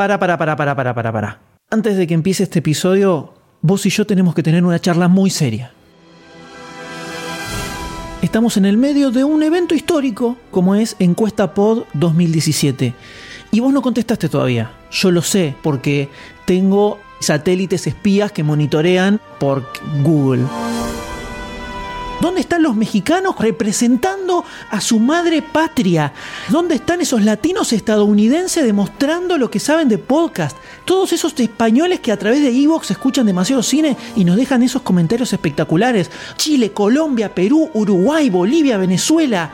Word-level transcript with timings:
Para, 0.00 0.18
para, 0.18 0.38
para, 0.38 0.56
para, 0.56 0.74
para, 0.74 0.94
para, 0.94 1.12
para. 1.12 1.40
Antes 1.68 1.94
de 1.98 2.06
que 2.06 2.14
empiece 2.14 2.44
este 2.44 2.60
episodio, 2.60 3.34
vos 3.60 3.84
y 3.84 3.90
yo 3.90 4.06
tenemos 4.06 4.34
que 4.34 4.42
tener 4.42 4.64
una 4.64 4.78
charla 4.78 5.08
muy 5.08 5.28
seria. 5.28 5.72
Estamos 8.22 8.56
en 8.56 8.64
el 8.64 8.78
medio 8.78 9.10
de 9.10 9.24
un 9.24 9.42
evento 9.42 9.74
histórico 9.74 10.38
como 10.50 10.74
es 10.74 10.96
Encuesta 11.00 11.52
Pod 11.52 11.84
2017. 11.92 12.94
Y 13.52 13.60
vos 13.60 13.74
no 13.74 13.82
contestaste 13.82 14.30
todavía. 14.30 14.72
Yo 14.90 15.10
lo 15.10 15.20
sé 15.20 15.54
porque 15.62 16.08
tengo 16.46 16.98
satélites 17.20 17.86
espías 17.86 18.32
que 18.32 18.42
monitorean 18.42 19.20
por 19.38 19.70
Google. 20.02 20.46
¿Dónde 22.20 22.42
están 22.42 22.62
los 22.62 22.76
mexicanos 22.76 23.34
representando 23.38 24.44
a 24.70 24.82
su 24.82 24.98
madre 24.98 25.40
patria? 25.40 26.12
¿Dónde 26.50 26.74
están 26.74 27.00
esos 27.00 27.24
latinos 27.24 27.72
estadounidenses 27.72 28.62
demostrando 28.62 29.38
lo 29.38 29.50
que 29.50 29.58
saben 29.58 29.88
de 29.88 29.96
podcast? 29.96 30.54
Todos 30.84 31.14
esos 31.14 31.38
españoles 31.40 32.00
que 32.00 32.12
a 32.12 32.18
través 32.18 32.42
de 32.42 32.50
Evox 32.50 32.90
escuchan 32.90 33.24
demasiado 33.24 33.62
cine 33.62 33.96
y 34.16 34.24
nos 34.24 34.36
dejan 34.36 34.62
esos 34.62 34.82
comentarios 34.82 35.32
espectaculares. 35.32 36.10
Chile, 36.36 36.72
Colombia, 36.72 37.34
Perú, 37.34 37.70
Uruguay, 37.72 38.28
Bolivia, 38.28 38.76
Venezuela. 38.76 39.50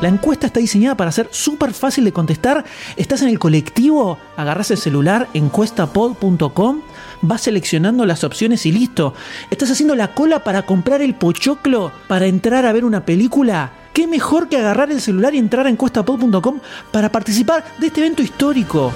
La 0.00 0.08
encuesta 0.08 0.46
está 0.46 0.60
diseñada 0.60 0.96
para 0.96 1.12
ser 1.12 1.28
súper 1.30 1.72
fácil 1.72 2.04
de 2.04 2.12
contestar. 2.12 2.64
Estás 2.96 3.22
en 3.22 3.28
el 3.28 3.38
colectivo, 3.38 4.18
agarras 4.36 4.70
el 4.70 4.78
celular, 4.78 5.28
encuestapod.com, 5.34 6.80
vas 7.26 7.42
seleccionando 7.42 8.06
las 8.06 8.24
opciones 8.24 8.66
y 8.66 8.72
listo. 8.72 9.14
Estás 9.50 9.70
haciendo 9.70 9.94
la 9.94 10.14
cola 10.14 10.44
para 10.44 10.62
comprar 10.62 11.02
el 11.02 11.14
pochoclo, 11.14 11.92
para 12.08 12.26
entrar 12.26 12.66
a 12.66 12.72
ver 12.72 12.84
una 12.84 13.04
película. 13.04 13.72
¿Qué 13.92 14.06
mejor 14.06 14.48
que 14.48 14.56
agarrar 14.56 14.90
el 14.90 15.00
celular 15.00 15.34
y 15.34 15.38
entrar 15.38 15.66
a 15.66 15.70
encuestapod.com 15.70 16.60
para 16.90 17.10
participar 17.10 17.64
de 17.78 17.86
este 17.86 18.00
evento 18.00 18.22
histórico? 18.22 18.92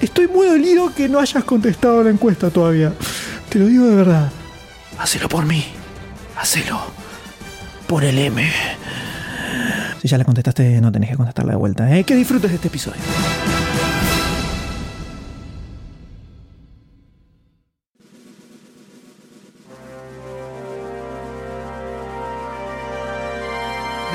Estoy 0.00 0.28
muy 0.28 0.46
dolido 0.46 0.92
que 0.94 1.08
no 1.08 1.20
hayas 1.20 1.44
contestado 1.44 2.02
la 2.02 2.10
encuesta 2.10 2.50
todavía. 2.50 2.92
Te 3.48 3.58
lo 3.58 3.66
digo 3.66 3.86
de 3.86 3.96
verdad. 3.96 4.30
Hacelo 4.98 5.28
por 5.28 5.46
mí. 5.46 5.64
Hacelo. 6.36 6.80
Por 7.86 8.04
el 8.04 8.18
M. 8.18 8.50
Si 10.02 10.08
ya 10.08 10.18
la 10.18 10.24
contestaste, 10.24 10.80
no 10.80 10.92
tenés 10.92 11.10
que 11.10 11.16
contestarla 11.16 11.52
de 11.52 11.58
vuelta. 11.58 11.96
¿eh? 11.96 12.04
Que 12.04 12.14
disfrutes 12.14 12.50
de 12.50 12.56
este 12.56 12.68
episodio. 12.68 13.00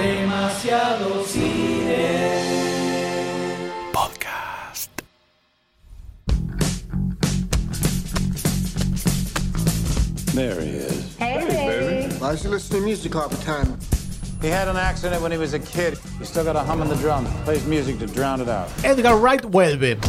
Demasiado 0.01 1.23
cine. 1.27 1.93
Podcast. 3.93 4.89
There 10.33 10.59
he 10.59 10.69
is. 10.69 11.15
Hey, 11.17 12.09
I 12.19 12.31
used 12.31 12.41
to 12.41 12.49
listen 12.49 12.77
to 12.77 12.81
music 12.83 13.15
all 13.15 13.29
the 13.29 13.37
time. 13.43 13.77
He 14.41 14.47
had 14.47 14.67
an 14.67 14.75
accident 14.75 15.21
when 15.21 15.31
he 15.31 15.37
was 15.37 15.53
a 15.53 15.59
kid. 15.59 15.99
He 16.17 16.25
still 16.25 16.45
got 16.45 16.55
a 16.55 16.61
hum 16.61 16.81
in 16.81 16.89
the 16.89 16.95
drum. 16.95 17.27
Plays 17.43 17.63
music 17.67 17.99
to 17.99 18.07
drown 18.07 18.41
it 18.41 18.49
out. 18.49 18.69
Edgar 18.83 19.17
Wright 19.17 19.43
vuelve. 19.43 20.01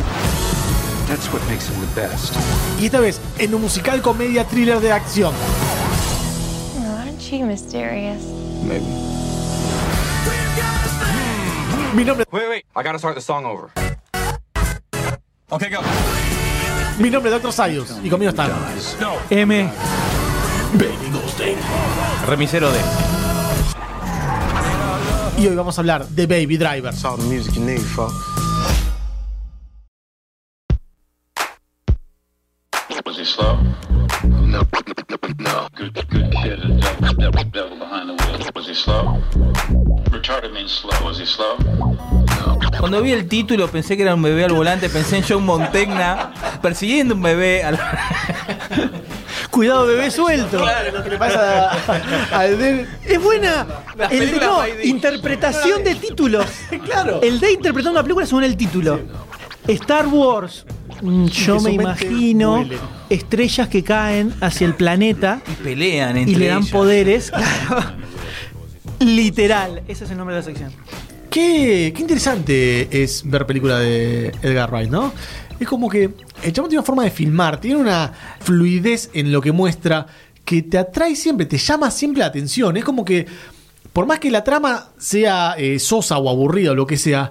That's 1.07 1.31
what 1.31 1.47
makes 1.51 1.69
him 1.69 1.79
the 1.83 1.95
best. 1.95 2.33
Y 2.81 2.87
esta 2.87 2.99
vez 2.99 3.21
en 3.39 3.53
un 3.53 3.61
musical 3.61 4.01
comedia 4.01 4.45
thriller 4.45 4.81
de 4.81 4.91
acción. 4.91 5.35
Aren't 6.97 7.31
you 7.31 7.45
mysterious? 7.45 8.25
Maybe. 8.65 9.12
Mi 11.95 12.05
nombre, 12.05 12.25
Wait, 12.33 12.49
wait. 12.49 12.65
I 12.75 12.83
gotta 12.83 12.99
start 12.99 13.15
the 13.15 13.21
song 13.21 13.45
over. 13.45 13.71
Okay, 15.51 15.69
go. 15.69 15.81
mi 16.99 17.11
nombre 17.11 17.31
es 17.31 17.43
Dr. 17.43 17.53
Sayus 17.53 17.91
y 18.03 18.09
conmigo 18.09 18.31
están. 18.31 18.51
M. 19.29 19.71
Remisero 22.27 22.71
de. 22.73 22.79
Y 25.39 25.47
hoy 25.49 25.55
vamos 25.57 25.77
a 25.77 25.81
hablar 25.83 26.07
de 26.09 26.27
Baby 26.27 26.57
Driver. 26.57 26.95
All 27.05 27.19
the 27.19 27.25
music 27.25 27.55
you 27.57 27.63
need, 27.65 27.81
folks. 27.81 28.15
He 38.73 38.75
slow? 38.75 39.19
Retarded 40.11 40.53
means 40.53 40.71
slow. 40.73 40.93
Was 41.05 41.19
he 41.21 41.27
slow? 41.27 41.57
Cuando 42.79 43.03
vi 43.03 43.13
el 43.13 43.29
título 43.29 43.69
pensé 43.69 43.97
que 43.97 44.03
era 44.03 44.15
un 44.15 44.23
bebé 44.23 44.45
al 44.45 44.53
volante, 44.53 44.89
pensé 44.89 45.19
en 45.19 45.25
John 45.29 45.45
Montegna 45.45 46.33
persiguiendo 46.63 47.15
un 47.15 47.23
bebé 47.23 47.63
al 47.63 47.79
Cuidado, 49.51 49.87
bebé 49.87 50.11
suelto. 50.11 50.65
Lo 50.93 51.05
que 51.05 51.11
le 51.11 51.19
pasa 51.19 51.71
a- 51.71 52.39
al 52.39 52.57
bebé. 52.57 52.87
Es 53.05 53.23
buena. 53.23 53.67
El 54.11 54.31
de, 54.33 54.41
no, 54.41 54.61
interpretación 54.83 55.85
de 55.85 55.95
títulos. 55.95 56.47
claro. 56.85 57.21
El 57.23 57.39
de 57.39 57.53
interpretando 57.53 57.99
una 57.99 58.03
película 58.03 58.25
según 58.27 58.45
el 58.45 58.57
título. 58.57 59.01
Star 59.69 60.07
Wars. 60.09 60.65
Mm, 61.03 61.27
Yo 61.27 61.61
me 61.61 61.73
imagino 61.73 62.65
estrellas 63.11 63.69
que 63.69 63.83
caen 63.85 64.33
hacia 64.41 64.67
el 64.67 64.75
planeta 64.75 65.41
pelean 65.63 66.17
entre 66.17 66.33
y 66.33 66.37
le 66.37 66.47
dan 66.49 66.59
ellas. 66.59 66.71
poderes. 66.71 67.33
Literal. 69.05 69.83
Ese 69.89 70.05
es 70.05 70.11
el 70.11 70.17
nombre 70.17 70.35
de 70.35 70.41
la 70.41 70.45
sección. 70.45 70.73
Qué, 71.31 71.93
qué 71.95 72.01
interesante 72.03 73.03
es 73.03 73.23
ver 73.25 73.47
película 73.47 73.79
de 73.79 74.29
Edgar 74.43 74.71
Wright, 74.71 74.91
¿no? 74.91 75.13
Es 75.59 75.67
como 75.67 75.89
que 75.89 76.11
el 76.43 76.53
chabón 76.53 76.69
tiene 76.69 76.81
una 76.81 76.87
forma 76.87 77.05
de 77.05 77.11
filmar, 77.11 77.61
tiene 77.61 77.77
una 77.77 78.13
fluidez 78.41 79.11
en 79.15 79.33
lo 79.33 79.41
que 79.41 79.53
muestra 79.53 80.07
que 80.45 80.63
te 80.63 80.79
atrae 80.79 81.17
siempre, 81.17 81.47
te 81.47 81.59
llama 81.59 81.91
siempre 81.91 82.21
la 82.21 82.27
atención. 82.27 82.77
Es 82.77 82.85
como 82.85 83.05
que, 83.05 83.27
por 83.93 84.07
más 84.07 84.19
que 84.19 84.31
la 84.31 84.45
trama 84.45 84.89
sea 84.99 85.55
eh, 85.57 85.79
sosa 85.79 86.19
o 86.19 86.29
aburrida 86.29 86.73
o 86.73 86.75
lo 86.75 86.87
que 86.87 86.97
sea, 86.97 87.31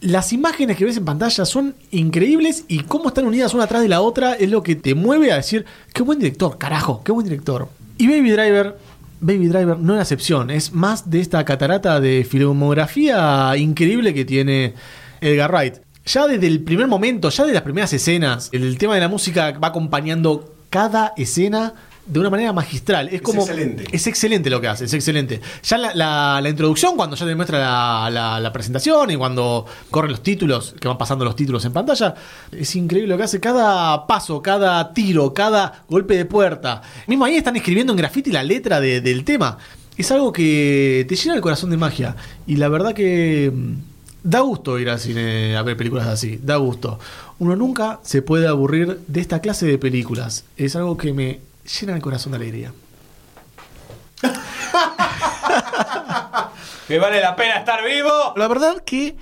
las 0.00 0.32
imágenes 0.32 0.76
que 0.76 0.84
ves 0.84 0.96
en 0.96 1.04
pantalla 1.04 1.44
son 1.44 1.74
increíbles 1.90 2.64
y 2.68 2.80
cómo 2.80 3.08
están 3.08 3.26
unidas 3.26 3.54
una 3.54 3.64
atrás 3.64 3.82
de 3.82 3.88
la 3.88 4.00
otra 4.00 4.34
es 4.34 4.50
lo 4.50 4.62
que 4.62 4.76
te 4.76 4.94
mueve 4.94 5.32
a 5.32 5.36
decir, 5.36 5.64
qué 5.92 6.02
buen 6.02 6.18
director, 6.18 6.58
carajo, 6.58 7.02
qué 7.04 7.12
buen 7.12 7.24
director. 7.24 7.68
Y 7.96 8.08
Baby 8.08 8.32
Driver, 8.32 8.76
Baby 9.24 9.48
Driver 9.48 9.78
no 9.78 9.94
es 9.94 9.96
la 9.96 10.02
excepción, 10.02 10.50
es 10.50 10.74
más 10.74 11.08
de 11.08 11.18
esta 11.18 11.42
catarata 11.46 11.98
de 11.98 12.26
filmografía 12.28 13.56
increíble 13.56 14.12
que 14.12 14.26
tiene 14.26 14.74
Edgar 15.22 15.50
Wright. 15.50 15.76
Ya 16.04 16.26
desde 16.26 16.46
el 16.46 16.62
primer 16.62 16.88
momento, 16.88 17.30
ya 17.30 17.44
de 17.44 17.54
las 17.54 17.62
primeras 17.62 17.90
escenas, 17.94 18.50
el 18.52 18.76
tema 18.76 18.96
de 18.96 19.00
la 19.00 19.08
música 19.08 19.52
va 19.52 19.68
acompañando 19.68 20.54
cada 20.68 21.14
escena 21.16 21.72
de 22.06 22.20
una 22.20 22.30
manera 22.30 22.52
magistral. 22.52 23.08
Es, 23.10 23.22
como. 23.22 23.42
excelente. 23.42 23.84
Es 23.92 24.06
excelente 24.06 24.50
lo 24.50 24.60
que 24.60 24.68
hace, 24.68 24.84
es 24.84 24.92
excelente. 24.94 25.40
Ya 25.62 25.78
la, 25.78 25.94
la- 25.94 26.40
la 26.42 26.48
introducción, 26.48 26.96
cuando 26.96 27.16
ya 27.16 27.24
te 27.26 27.34
muestra 27.34 27.58
la, 27.58 28.10
la- 28.10 28.40
la 28.40 28.52
presentación 28.52 29.10
y 29.10 29.16
cuando 29.16 29.64
corren 29.90 30.10
los 30.10 30.22
títulos, 30.22 30.74
que 30.80 30.88
van 30.88 30.98
pasando 30.98 31.24
los 31.24 31.34
títulos 31.36 31.64
en 31.64 31.72
pantalla, 31.72 32.14
es 32.52 32.76
increíble 32.76 33.08
lo 33.10 33.16
que 33.16 33.22
hace. 33.24 33.40
Cada 33.40 34.06
paso, 34.06 34.42
cada 34.42 34.92
tiro, 34.92 35.32
cada 35.32 35.84
golpe 35.88 36.16
de 36.16 36.24
puerta. 36.24 36.82
Mismo 37.06 37.24
ahí 37.24 37.36
están 37.36 37.56
escribiendo 37.56 37.92
en 37.92 37.96
graffiti 37.98 38.30
la 38.30 38.42
letra 38.42 38.80
de- 38.80 39.00
del 39.00 39.24
tema. 39.24 39.58
Es 39.96 40.10
algo 40.10 40.32
que 40.32 41.06
te 41.08 41.14
llena 41.16 41.36
el 41.36 41.40
corazón 41.40 41.70
de 41.70 41.76
magia. 41.76 42.16
Y 42.46 42.56
la 42.56 42.68
verdad 42.68 42.92
que. 42.94 43.50
mm, 43.54 43.72
Da 44.26 44.40
gusto 44.40 44.78
ir 44.78 44.88
al 44.88 44.98
cine 44.98 45.54
a 45.54 45.60
ver 45.62 45.76
películas 45.76 46.06
así, 46.06 46.40
da 46.42 46.56
gusto. 46.56 46.98
Uno 47.40 47.56
nunca 47.56 48.00
se 48.04 48.22
puede 48.22 48.46
aburrir 48.48 49.00
de 49.06 49.20
esta 49.20 49.40
clase 49.40 49.66
de 49.66 49.76
películas. 49.76 50.46
Es 50.56 50.76
algo 50.76 50.96
que 50.96 51.12
me 51.12 51.40
llena 51.64 51.94
el 51.94 52.02
corazón 52.02 52.32
de 52.32 52.36
alegría. 52.36 52.72
Que 56.88 56.98
vale 56.98 57.20
la 57.20 57.34
pena 57.34 57.56
estar 57.56 57.82
vivo. 57.82 58.34
La 58.36 58.46
verdad 58.46 58.82
que 58.84 59.16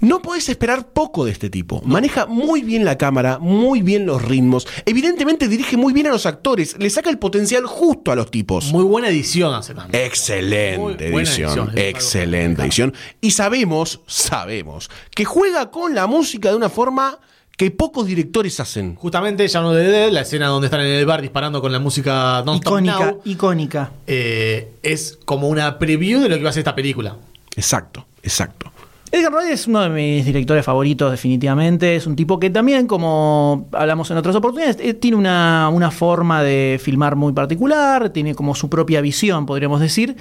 no 0.00 0.22
podés 0.22 0.48
esperar 0.48 0.86
poco 0.92 1.24
de 1.24 1.32
este 1.32 1.50
tipo. 1.50 1.82
Maneja 1.84 2.26
muy 2.26 2.62
bien 2.62 2.84
la 2.84 2.96
cámara, 2.96 3.38
muy 3.40 3.82
bien 3.82 4.06
los 4.06 4.22
ritmos. 4.22 4.66
Evidentemente 4.86 5.48
dirige 5.48 5.76
muy 5.76 5.92
bien 5.92 6.06
a 6.06 6.10
los 6.10 6.24
actores. 6.24 6.76
Le 6.78 6.88
saca 6.88 7.10
el 7.10 7.18
potencial 7.18 7.66
justo 7.66 8.12
a 8.12 8.16
los 8.16 8.30
tipos. 8.30 8.72
Muy 8.72 8.84
buena 8.84 9.08
edición 9.08 9.52
hace 9.54 9.74
también. 9.74 10.04
Excelente 10.04 11.10
Muy 11.10 11.22
edición, 11.24 11.72
excelente 11.74 12.62
edición. 12.62 12.94
Y 13.20 13.32
sabemos, 13.32 14.00
sabemos, 14.06 14.88
que 15.10 15.24
juega 15.24 15.72
con 15.72 15.96
la 15.96 16.06
música 16.06 16.50
de 16.50 16.56
una 16.56 16.68
forma 16.68 17.18
que 17.58 17.72
pocos 17.72 18.06
directores 18.06 18.60
hacen. 18.60 18.94
Justamente, 18.94 19.46
ya 19.48 19.60
no 19.60 19.72
de 19.72 19.82
Dead, 19.88 20.12
la 20.12 20.20
escena 20.20 20.46
donde 20.46 20.68
están 20.68 20.80
en 20.80 20.92
el 20.92 21.04
bar 21.04 21.20
disparando 21.20 21.60
con 21.60 21.72
la 21.72 21.80
música 21.80 22.40
Non 22.46 22.54
Stop 22.54 22.74
Icónica, 22.74 22.98
Now, 23.10 23.20
icónica. 23.24 23.90
eh, 24.06 24.74
es 24.84 25.18
como 25.24 25.48
una 25.48 25.76
preview 25.76 26.20
de 26.20 26.28
lo 26.28 26.36
que 26.36 26.44
va 26.44 26.50
a 26.50 26.52
ser 26.52 26.60
esta 26.60 26.76
película. 26.76 27.16
Exacto, 27.56 28.06
exacto. 28.22 28.70
Edgar 29.10 29.32
Wright 29.32 29.50
es 29.50 29.66
uno 29.66 29.80
de 29.80 29.88
mis 29.88 30.24
directores 30.24 30.64
favoritos, 30.64 31.10
definitivamente. 31.10 31.96
Es 31.96 32.06
un 32.06 32.14
tipo 32.14 32.38
que 32.38 32.50
también, 32.50 32.86
como 32.86 33.66
hablamos 33.72 34.08
en 34.12 34.18
otras 34.18 34.36
oportunidades, 34.36 34.76
eh, 34.80 34.94
tiene 34.94 35.16
una, 35.16 35.68
una 35.72 35.90
forma 35.90 36.44
de 36.44 36.78
filmar 36.80 37.16
muy 37.16 37.32
particular, 37.32 38.10
tiene 38.10 38.36
como 38.36 38.54
su 38.54 38.70
propia 38.70 39.00
visión, 39.00 39.46
podríamos 39.46 39.80
decir. 39.80 40.14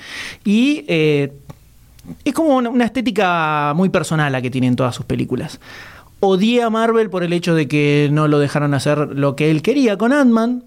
Y 0.43 0.85
eh, 0.87 1.33
es 2.25 2.33
como 2.33 2.55
una, 2.55 2.69
una 2.69 2.85
estética 2.85 3.73
muy 3.75 3.89
personal 3.89 4.31
la 4.31 4.41
que 4.41 4.49
tiene 4.49 4.65
en 4.67 4.75
todas 4.75 4.95
sus 4.95 5.05
películas. 5.05 5.59
Odié 6.19 6.63
a 6.63 6.69
Marvel 6.69 7.09
por 7.09 7.23
el 7.23 7.33
hecho 7.33 7.53
de 7.53 7.67
que 7.67 8.09
no 8.11 8.27
lo 8.27 8.39
dejaron 8.39 8.73
hacer 8.73 8.97
lo 8.97 9.35
que 9.35 9.51
él 9.51 9.61
quería 9.61 9.97
con 9.97 10.13
Ant-Man, 10.13 10.63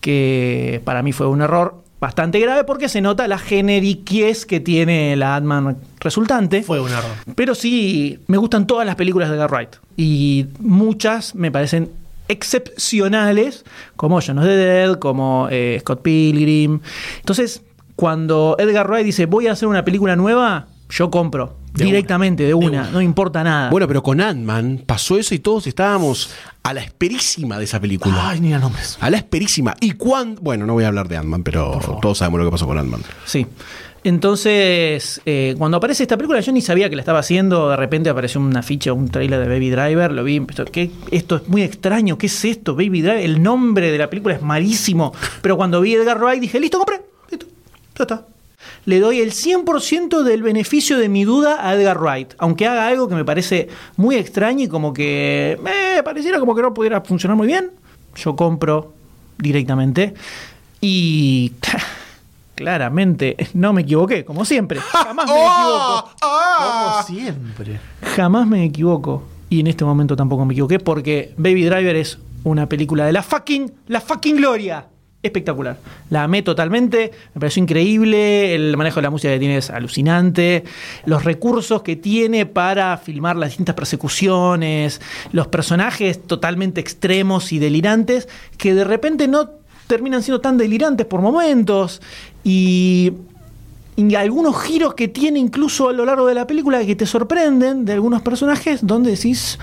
que 0.00 0.80
para 0.84 1.02
mí 1.02 1.12
fue 1.12 1.26
un 1.26 1.42
error 1.42 1.82
bastante 2.00 2.40
grave 2.40 2.64
porque 2.64 2.88
se 2.88 3.00
nota 3.00 3.28
la 3.28 3.38
generiquez 3.38 4.44
que 4.44 4.58
tiene 4.60 5.14
la 5.16 5.36
Ant-Man 5.36 5.76
resultante. 6.00 6.62
Fue 6.62 6.80
un 6.80 6.90
error. 6.90 7.10
Pero 7.34 7.54
sí, 7.54 8.18
me 8.26 8.36
gustan 8.36 8.66
todas 8.66 8.86
las 8.86 8.96
películas 8.96 9.28
de 9.28 9.36
Edgar 9.36 9.50
Wright. 9.50 9.76
Y 9.96 10.46
muchas 10.58 11.34
me 11.34 11.50
parecen 11.50 11.90
excepcionales, 12.28 13.64
como 13.96 14.20
John 14.20 14.38
of 14.38 14.44
the 14.44 14.56
Dead, 14.56 14.98
como 14.98 15.48
eh, 15.50 15.78
Scott 15.80 16.02
Pilgrim. 16.02 16.80
Entonces, 17.18 17.62
cuando 17.96 18.56
Edgar 18.58 18.88
Wright 18.88 19.04
dice, 19.04 19.26
voy 19.26 19.46
a 19.46 19.52
hacer 19.52 19.68
una 19.68 19.84
película 19.84 20.16
nueva, 20.16 20.66
yo 20.92 21.10
compro. 21.10 21.56
De 21.72 21.86
directamente, 21.86 22.44
de 22.44 22.52
una, 22.52 22.66
una, 22.66 22.76
de 22.76 22.82
una. 22.82 22.90
no 22.90 23.00
importa 23.00 23.42
nada. 23.42 23.70
Bueno, 23.70 23.88
pero 23.88 24.02
con 24.02 24.20
Ant-Man 24.20 24.82
pasó 24.84 25.18
eso 25.18 25.34
y 25.34 25.38
todos 25.38 25.66
estábamos 25.66 26.30
a 26.62 26.74
la 26.74 26.82
esperísima 26.82 27.56
de 27.56 27.64
esa 27.64 27.80
película. 27.80 28.28
Ay, 28.28 28.40
ni 28.40 28.52
a 28.52 28.58
nombres. 28.58 28.98
A 29.00 29.08
la 29.08 29.16
esperísima. 29.16 29.74
Y 29.80 29.92
cuando. 29.92 30.42
Bueno, 30.42 30.66
no 30.66 30.74
voy 30.74 30.84
a 30.84 30.88
hablar 30.88 31.08
de 31.08 31.16
Ant-Man, 31.16 31.44
pero 31.44 31.80
todos 32.02 32.18
sabemos 32.18 32.40
lo 32.40 32.44
que 32.44 32.50
pasó 32.50 32.66
con 32.66 32.76
Ant-Man. 32.76 33.00
Sí. 33.24 33.46
Entonces, 34.04 35.22
eh, 35.24 35.54
cuando 35.56 35.78
aparece 35.78 36.02
esta 36.02 36.16
película, 36.16 36.40
yo 36.40 36.52
ni 36.52 36.60
sabía 36.60 36.90
que 36.90 36.96
la 36.96 37.02
estaba 37.02 37.20
haciendo. 37.20 37.70
De 37.70 37.76
repente 37.76 38.10
apareció 38.10 38.40
una 38.40 38.62
ficha, 38.62 38.92
un 38.92 39.08
trailer 39.08 39.40
de 39.40 39.46
Baby 39.46 39.70
Driver. 39.70 40.12
Lo 40.12 40.24
vi. 40.24 40.44
¿qué? 40.70 40.90
Esto 41.10 41.36
es 41.36 41.48
muy 41.48 41.62
extraño. 41.62 42.18
¿Qué 42.18 42.26
es 42.26 42.44
esto? 42.44 42.74
Baby 42.74 43.00
Driver. 43.00 43.24
El 43.24 43.42
nombre 43.42 43.90
de 43.90 43.96
la 43.96 44.10
película 44.10 44.34
es 44.34 44.42
malísimo. 44.42 45.14
Pero 45.40 45.56
cuando 45.56 45.80
vi 45.80 45.94
Edgar 45.94 46.18
Wright 46.18 46.40
dije, 46.40 46.60
listo, 46.60 46.76
compré. 46.76 47.00
Listo. 47.30 47.46
Ya 47.96 48.02
está. 48.02 48.26
Le 48.84 49.00
doy 49.00 49.20
el 49.20 49.32
100% 49.32 50.22
del 50.22 50.42
beneficio 50.42 50.98
de 50.98 51.08
mi 51.08 51.24
duda 51.24 51.66
a 51.66 51.74
Edgar 51.74 51.98
Wright. 52.00 52.34
Aunque 52.38 52.66
haga 52.66 52.86
algo 52.86 53.08
que 53.08 53.14
me 53.14 53.24
parece 53.24 53.68
muy 53.96 54.16
extraño 54.16 54.64
y 54.64 54.68
como 54.68 54.92
que 54.92 55.58
me 55.62 56.02
pareciera 56.02 56.38
como 56.38 56.54
que 56.54 56.62
no 56.62 56.74
pudiera 56.74 57.00
funcionar 57.00 57.36
muy 57.36 57.46
bien. 57.46 57.70
Yo 58.16 58.36
compro 58.36 58.92
directamente. 59.38 60.14
Y 60.80 61.52
claramente 62.54 63.36
no 63.54 63.72
me 63.72 63.82
equivoqué, 63.82 64.24
como 64.24 64.44
siempre. 64.44 64.80
Jamás 64.92 65.26
me 65.26 65.32
equivoco. 65.32 66.10
Como 66.20 67.02
siempre. 67.04 67.80
Jamás 68.16 68.46
me 68.46 68.64
equivoco. 68.64 69.22
Y 69.48 69.60
en 69.60 69.66
este 69.66 69.84
momento 69.84 70.16
tampoco 70.16 70.44
me 70.44 70.54
equivoqué 70.54 70.78
porque 70.78 71.34
Baby 71.36 71.64
Driver 71.64 71.96
es 71.96 72.18
una 72.44 72.68
película 72.68 73.04
de 73.04 73.12
la 73.12 73.22
fucking, 73.22 73.70
la 73.88 74.00
fucking 74.00 74.36
gloria. 74.36 74.86
Espectacular. 75.22 75.78
La 76.10 76.24
amé 76.24 76.42
totalmente. 76.42 77.12
Me 77.34 77.40
pareció 77.40 77.62
increíble. 77.62 78.56
El 78.56 78.76
manejo 78.76 78.96
de 78.96 79.02
la 79.02 79.10
música 79.10 79.32
que 79.32 79.38
tiene 79.38 79.56
es 79.56 79.70
alucinante. 79.70 80.64
Los 81.06 81.24
recursos 81.24 81.82
que 81.82 81.94
tiene 81.94 82.44
para 82.44 82.96
filmar 82.96 83.36
las 83.36 83.50
distintas 83.50 83.76
persecuciones. 83.76 85.00
Los 85.30 85.46
personajes 85.46 86.20
totalmente 86.26 86.80
extremos 86.80 87.52
y 87.52 87.60
delirantes 87.60 88.28
que 88.58 88.74
de 88.74 88.82
repente 88.82 89.28
no 89.28 89.50
terminan 89.86 90.24
siendo 90.24 90.40
tan 90.40 90.58
delirantes 90.58 91.06
por 91.06 91.20
momentos. 91.20 92.02
Y 92.42 93.12
algunos 94.16 94.60
giros 94.60 94.94
que 94.94 95.06
tiene 95.06 95.38
incluso 95.38 95.88
a 95.88 95.92
lo 95.92 96.04
largo 96.04 96.26
de 96.26 96.34
la 96.34 96.48
película 96.48 96.84
que 96.84 96.96
te 96.96 97.06
sorprenden 97.06 97.84
de 97.84 97.92
algunos 97.92 98.22
personajes 98.22 98.84
donde 98.84 99.12
decís, 99.12 99.58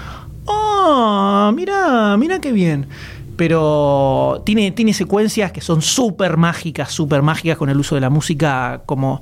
oh, 0.46 1.52
mira, 1.54 2.16
mira 2.18 2.40
qué 2.40 2.54
bien. 2.54 2.88
Pero 3.40 4.44
tiene, 4.46 4.72
tiene 4.72 4.94
secuencias 4.94 5.54
que 5.54 5.62
son 5.62 5.82
súper 5.82 6.36
mágicas, 6.36 6.92
súper 6.92 7.22
mágicas 7.22 7.58
con 7.58 7.70
el 7.70 7.78
uso 7.78 7.96
de 7.96 8.02
la 8.02 8.10
música 8.10 8.82
como 8.86 9.22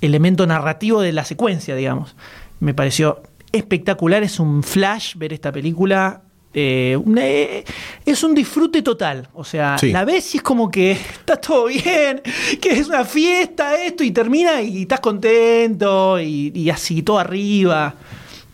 elemento 0.00 0.46
narrativo 0.46 1.02
de 1.02 1.12
la 1.12 1.22
secuencia, 1.26 1.76
digamos. 1.76 2.16
Me 2.60 2.72
pareció 2.72 3.22
espectacular, 3.52 4.22
es 4.22 4.40
un 4.40 4.62
flash 4.62 5.16
ver 5.16 5.32
esta 5.34 5.52
película. 5.52 6.22
eh, 6.54 6.96
una- 7.04 7.26
eh, 7.26 7.62
es 8.06 8.24
un 8.24 8.34
disfrute 8.34 8.80
total. 8.80 9.28
O 9.34 9.44
sea, 9.44 9.76
Sí. 9.78 9.92
la 9.92 10.06
ves 10.06 10.34
y 10.34 10.38
es 10.38 10.42
como 10.42 10.70
que 10.70 10.92
está 10.92 11.36
todo 11.36 11.66
bien, 11.66 12.22
que 12.60 12.70
es 12.70 12.88
una 12.88 13.04
fiesta 13.04 13.76
esto 13.84 14.02
y 14.02 14.10
termina 14.12 14.62
y 14.62 14.82
estás 14.82 14.98
contento 15.00 16.18
y, 16.18 16.50
y 16.54 16.70
así 16.70 17.02
todo 17.02 17.18
arriba. 17.18 17.94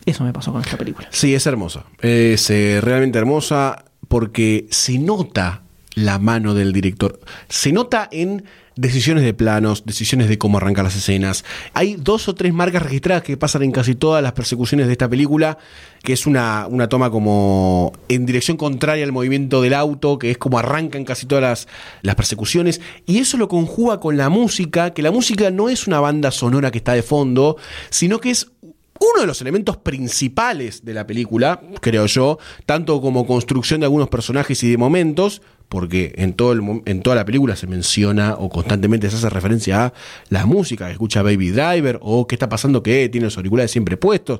Eso 0.05 0.23
me 0.25 0.33
pasó 0.33 0.51
con 0.51 0.61
esta 0.61 0.77
película. 0.77 1.07
Sí, 1.09 1.33
es 1.33 1.47
hermosa. 1.47 1.85
Es 2.01 2.49
eh, 2.49 2.79
realmente 2.81 3.17
hermosa 3.17 3.84
porque 4.07 4.67
se 4.71 4.97
nota 4.99 5.63
la 5.95 6.19
mano 6.19 6.53
del 6.53 6.73
director. 6.73 7.19
Se 7.49 7.71
nota 7.71 8.07
en 8.11 8.43
decisiones 8.75 9.23
de 9.23 9.33
planos, 9.33 9.85
decisiones 9.85 10.27
de 10.27 10.37
cómo 10.37 10.57
arrancar 10.57 10.83
las 10.83 10.95
escenas. 10.95 11.45
Hay 11.73 11.95
dos 11.95 12.27
o 12.27 12.35
tres 12.35 12.53
marcas 12.53 12.81
registradas 12.81 13.23
que 13.23 13.37
pasan 13.37 13.63
en 13.63 13.71
casi 13.71 13.95
todas 13.95 14.21
las 14.21 14.33
persecuciones 14.33 14.87
de 14.87 14.91
esta 14.91 15.09
película, 15.09 15.57
que 16.03 16.13
es 16.13 16.27
una, 16.27 16.67
una 16.69 16.89
toma 16.89 17.09
como 17.09 17.93
en 18.09 18.25
dirección 18.25 18.57
contraria 18.57 19.05
al 19.05 19.13
movimiento 19.13 19.61
del 19.61 19.73
auto, 19.73 20.19
que 20.19 20.31
es 20.31 20.37
como 20.37 20.59
arrancan 20.59 21.05
casi 21.05 21.25
todas 21.25 21.41
las, 21.41 21.67
las 22.01 22.15
persecuciones. 22.15 22.81
Y 23.05 23.19
eso 23.19 23.37
lo 23.37 23.47
conjuga 23.47 23.99
con 23.99 24.17
la 24.17 24.29
música, 24.29 24.93
que 24.93 25.01
la 25.01 25.11
música 25.11 25.49
no 25.51 25.69
es 25.69 25.87
una 25.87 26.01
banda 26.01 26.31
sonora 26.31 26.71
que 26.71 26.79
está 26.79 26.93
de 26.93 27.03
fondo, 27.03 27.55
sino 27.89 28.19
que 28.19 28.31
es 28.31 28.51
uno 28.99 29.21
de 29.21 29.27
los 29.27 29.41
elementos 29.41 29.77
principales 29.77 30.85
de 30.85 30.93
la 30.93 31.05
película, 31.05 31.61
creo 31.81 32.05
yo, 32.05 32.39
tanto 32.65 33.01
como 33.01 33.27
construcción 33.27 33.81
de 33.81 33.87
algunos 33.87 34.09
personajes 34.09 34.63
y 34.63 34.71
de 34.71 34.77
momentos, 34.77 35.41
porque 35.67 36.13
en, 36.17 36.33
todo 36.33 36.53
el 36.53 36.81
en 36.85 37.01
toda 37.01 37.15
la 37.15 37.25
película 37.25 37.55
se 37.55 37.67
menciona 37.67 38.35
o 38.35 38.49
constantemente 38.49 39.09
se 39.09 39.17
hace 39.17 39.29
referencia 39.29 39.85
a 39.85 39.93
la 40.29 40.45
música 40.45 40.85
que 40.85 40.93
escucha 40.93 41.23
Baby 41.23 41.49
Driver 41.49 41.99
o 42.01 42.27
qué 42.27 42.35
está 42.35 42.47
pasando 42.47 42.83
que 42.83 43.09
tiene 43.09 43.25
los 43.25 43.37
auriculares 43.37 43.71
siempre 43.71 43.97
puestos. 43.97 44.39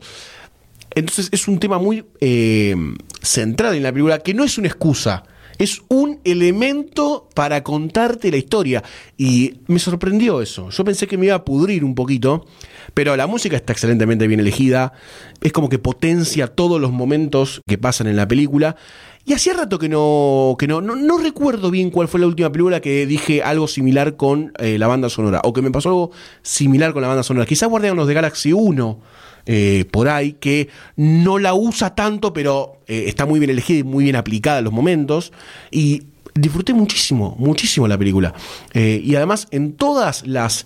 Entonces 0.94 1.28
es 1.32 1.48
un 1.48 1.60
tema 1.60 1.78
muy 1.78 2.06
eh, 2.22 2.76
central 3.22 3.76
en 3.76 3.84
la 3.84 3.92
película 3.92 4.20
que 4.20 4.34
no 4.34 4.44
es 4.44 4.58
una 4.58 4.68
excusa. 4.68 5.24
Es 5.58 5.82
un 5.88 6.20
elemento 6.24 7.30
para 7.34 7.64
contarte 7.64 8.32
la 8.32 8.38
historia. 8.38 8.84
Y 9.18 9.56
me 9.68 9.80
sorprendió 9.80 10.42
eso. 10.42 10.70
Yo 10.70 10.84
pensé 10.84 11.08
que 11.08 11.18
me 11.18 11.28
iba 11.28 11.36
a 11.36 11.46
pudrir 11.46 11.84
un 11.84 11.96
poquito. 11.96 12.46
Pero 12.94 13.16
la 13.16 13.28
música 13.28 13.56
está 13.56 13.74
excelentemente 13.74 14.28
bien 14.28 14.40
elegida. 14.40 14.94
Es 15.42 15.52
como 15.52 15.70
que 15.70 15.80
potencia 15.80 16.48
todos 16.48 16.80
los 16.80 16.92
momentos 16.92 17.62
que 17.68 17.78
pasan 17.78 18.08
en 18.08 18.16
la 18.16 18.28
película. 18.28 18.76
Y 19.28 19.34
hacía 19.34 19.54
rato 19.54 19.80
que 19.80 19.90
no, 19.90 20.56
que 20.60 20.68
no, 20.68 20.82
no, 20.82 21.18
recuerdo 21.18 21.72
bien 21.72 21.90
cuál 21.90 22.08
fue 22.08 22.20
la 22.20 22.28
última 22.28 22.52
película 22.52 22.80
que 22.80 23.08
dije 23.08 23.42
algo 23.42 23.68
similar 23.68 24.18
con 24.18 24.54
eh, 24.60 24.78
la 24.78 24.86
banda 24.88 25.10
sonora. 25.10 25.42
O 25.46 25.54
que 25.54 25.64
me 25.64 25.72
pasó 25.72 25.90
algo 25.90 26.12
similar 26.44 26.94
con 26.94 27.02
la 27.02 27.08
banda 27.08 27.24
sonora. 27.24 27.48
Quizás 27.48 27.68
Guardianos 27.70 28.08
de 28.08 28.14
Galaxy 28.14 28.54
1 28.54 29.00
eh, 29.46 29.86
por 29.92 30.10
ahí, 30.10 30.34
que 30.34 30.70
no 30.96 31.40
la 31.40 31.54
usa 31.54 31.96
tanto, 31.96 32.34
pero 32.34 32.82
eh, 32.88 33.06
está 33.08 33.26
muy 33.26 33.40
bien 33.40 33.52
elegida 33.52 33.80
y 33.80 33.84
muy 33.84 34.06
bien 34.06 34.16
aplicada 34.16 34.60
en 34.60 34.66
los 34.66 34.74
momentos. 34.74 35.32
Y 35.72 36.04
disfruté 36.38 36.74
muchísimo, 36.74 37.34
muchísimo 37.40 37.88
la 37.88 37.98
película. 37.98 38.34
Eh, 38.74 39.02
y 39.04 39.16
además, 39.16 39.48
en 39.52 39.74
todas 39.74 40.28
las 40.28 40.66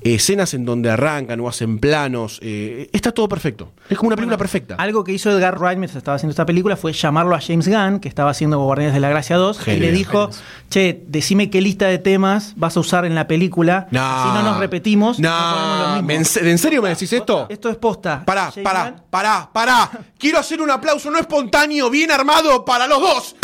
escenas 0.00 0.54
en 0.54 0.64
donde 0.64 0.90
arrancan 0.90 1.38
o 1.40 1.48
hacen 1.48 1.78
planos, 1.78 2.38
eh, 2.42 2.88
está 2.94 3.12
todo 3.12 3.28
perfecto. 3.28 3.72
Es 3.90 3.98
como 3.98 4.08
una 4.08 4.16
película 4.16 4.38
perfecta. 4.38 4.74
Algo 4.76 5.04
que 5.04 5.12
hizo 5.12 5.30
Edgar 5.30 5.58
Wright 5.60 5.78
mientras 5.78 5.98
estaba 5.98 6.16
haciendo 6.16 6.30
esta 6.30 6.46
película 6.46 6.76
fue 6.76 6.92
llamarlo 6.94 7.34
a 7.36 7.40
James 7.40 7.68
Gunn, 7.68 8.00
que 8.00 8.08
estaba 8.08 8.30
haciendo 8.30 8.58
Guardianes 8.60 8.94
de 8.94 9.00
la 9.00 9.10
Gracia 9.10 9.36
2, 9.36 9.68
y 9.68 9.76
le 9.76 9.92
dijo, 9.92 10.30
che, 10.70 11.04
decime 11.06 11.50
qué 11.50 11.60
lista 11.60 11.86
de 11.88 11.98
temas 11.98 12.54
vas 12.56 12.76
a 12.78 12.80
usar 12.80 13.04
en 13.04 13.14
la 13.14 13.28
película, 13.28 13.88
No. 13.90 14.00
si 14.22 14.28
no 14.34 14.42
nos 14.42 14.58
repetimos. 14.58 15.18
No, 15.20 15.28
no 15.30 15.82
lo 15.82 15.88
mismo". 15.96 16.02
¿me 16.06 16.14
en, 16.14 16.24
se- 16.24 16.50
¿en 16.50 16.58
serio 16.58 16.80
me 16.80 16.88
decís 16.88 17.12
esto? 17.12 17.46
Esto 17.50 17.68
es 17.68 17.76
posta. 17.76 18.24
Pará, 18.24 18.50
James 18.50 18.64
pará, 18.64 18.90
Gunn- 18.94 19.02
pará, 19.10 19.50
pará. 19.52 19.90
Quiero 20.18 20.38
hacer 20.38 20.62
un 20.62 20.70
aplauso 20.70 21.10
no 21.10 21.18
espontáneo, 21.18 21.90
bien 21.90 22.10
armado 22.10 22.64
para 22.64 22.86
los 22.86 22.98
dos. 23.00 23.36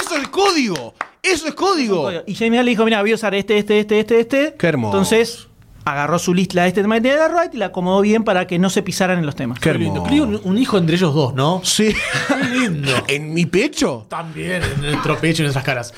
Eso 0.00 0.16
es 0.16 0.28
código. 0.28 0.94
Eso 1.22 1.48
es 1.48 1.54
código. 1.54 2.10
Y 2.26 2.34
James 2.34 2.58
Gunn 2.58 2.64
le 2.66 2.70
dijo, 2.70 2.84
mira, 2.84 3.00
voy 3.00 3.12
a 3.12 3.14
usar 3.14 3.34
este, 3.34 3.56
este, 3.58 3.80
este, 3.80 4.00
este, 4.00 4.20
este. 4.20 4.54
Qué 4.58 4.66
hermoso. 4.66 4.96
Entonces, 4.96 5.48
agarró 5.84 6.18
su 6.18 6.34
lista 6.34 6.62
de 6.62 6.68
este 6.68 6.82
tema 6.82 7.00
de 7.00 7.14
Wright 7.16 7.54
y 7.54 7.58
la 7.58 7.66
acomodó 7.66 8.00
bien 8.02 8.24
para 8.24 8.46
que 8.46 8.58
no 8.58 8.68
se 8.70 8.82
pisaran 8.82 9.18
en 9.18 9.26
los 9.26 9.34
temas. 9.36 9.58
Qué 9.58 9.72
Qué 9.72 9.78
lindo. 9.78 10.02
un, 10.02 10.40
un 10.44 10.58
hijo 10.58 10.76
entre 10.78 10.96
ellos 10.96 11.14
dos, 11.14 11.34
¿no? 11.34 11.60
Sí. 11.64 11.94
Qué 12.28 12.44
lindo. 12.58 12.92
¿En 13.08 13.32
mi 13.32 13.46
pecho? 13.46 14.06
También 14.08 14.62
en 14.62 14.80
nuestro 14.82 15.18
pecho 15.18 15.42
y 15.42 15.44
en 15.44 15.46
nuestras 15.46 15.64
caras. 15.64 15.94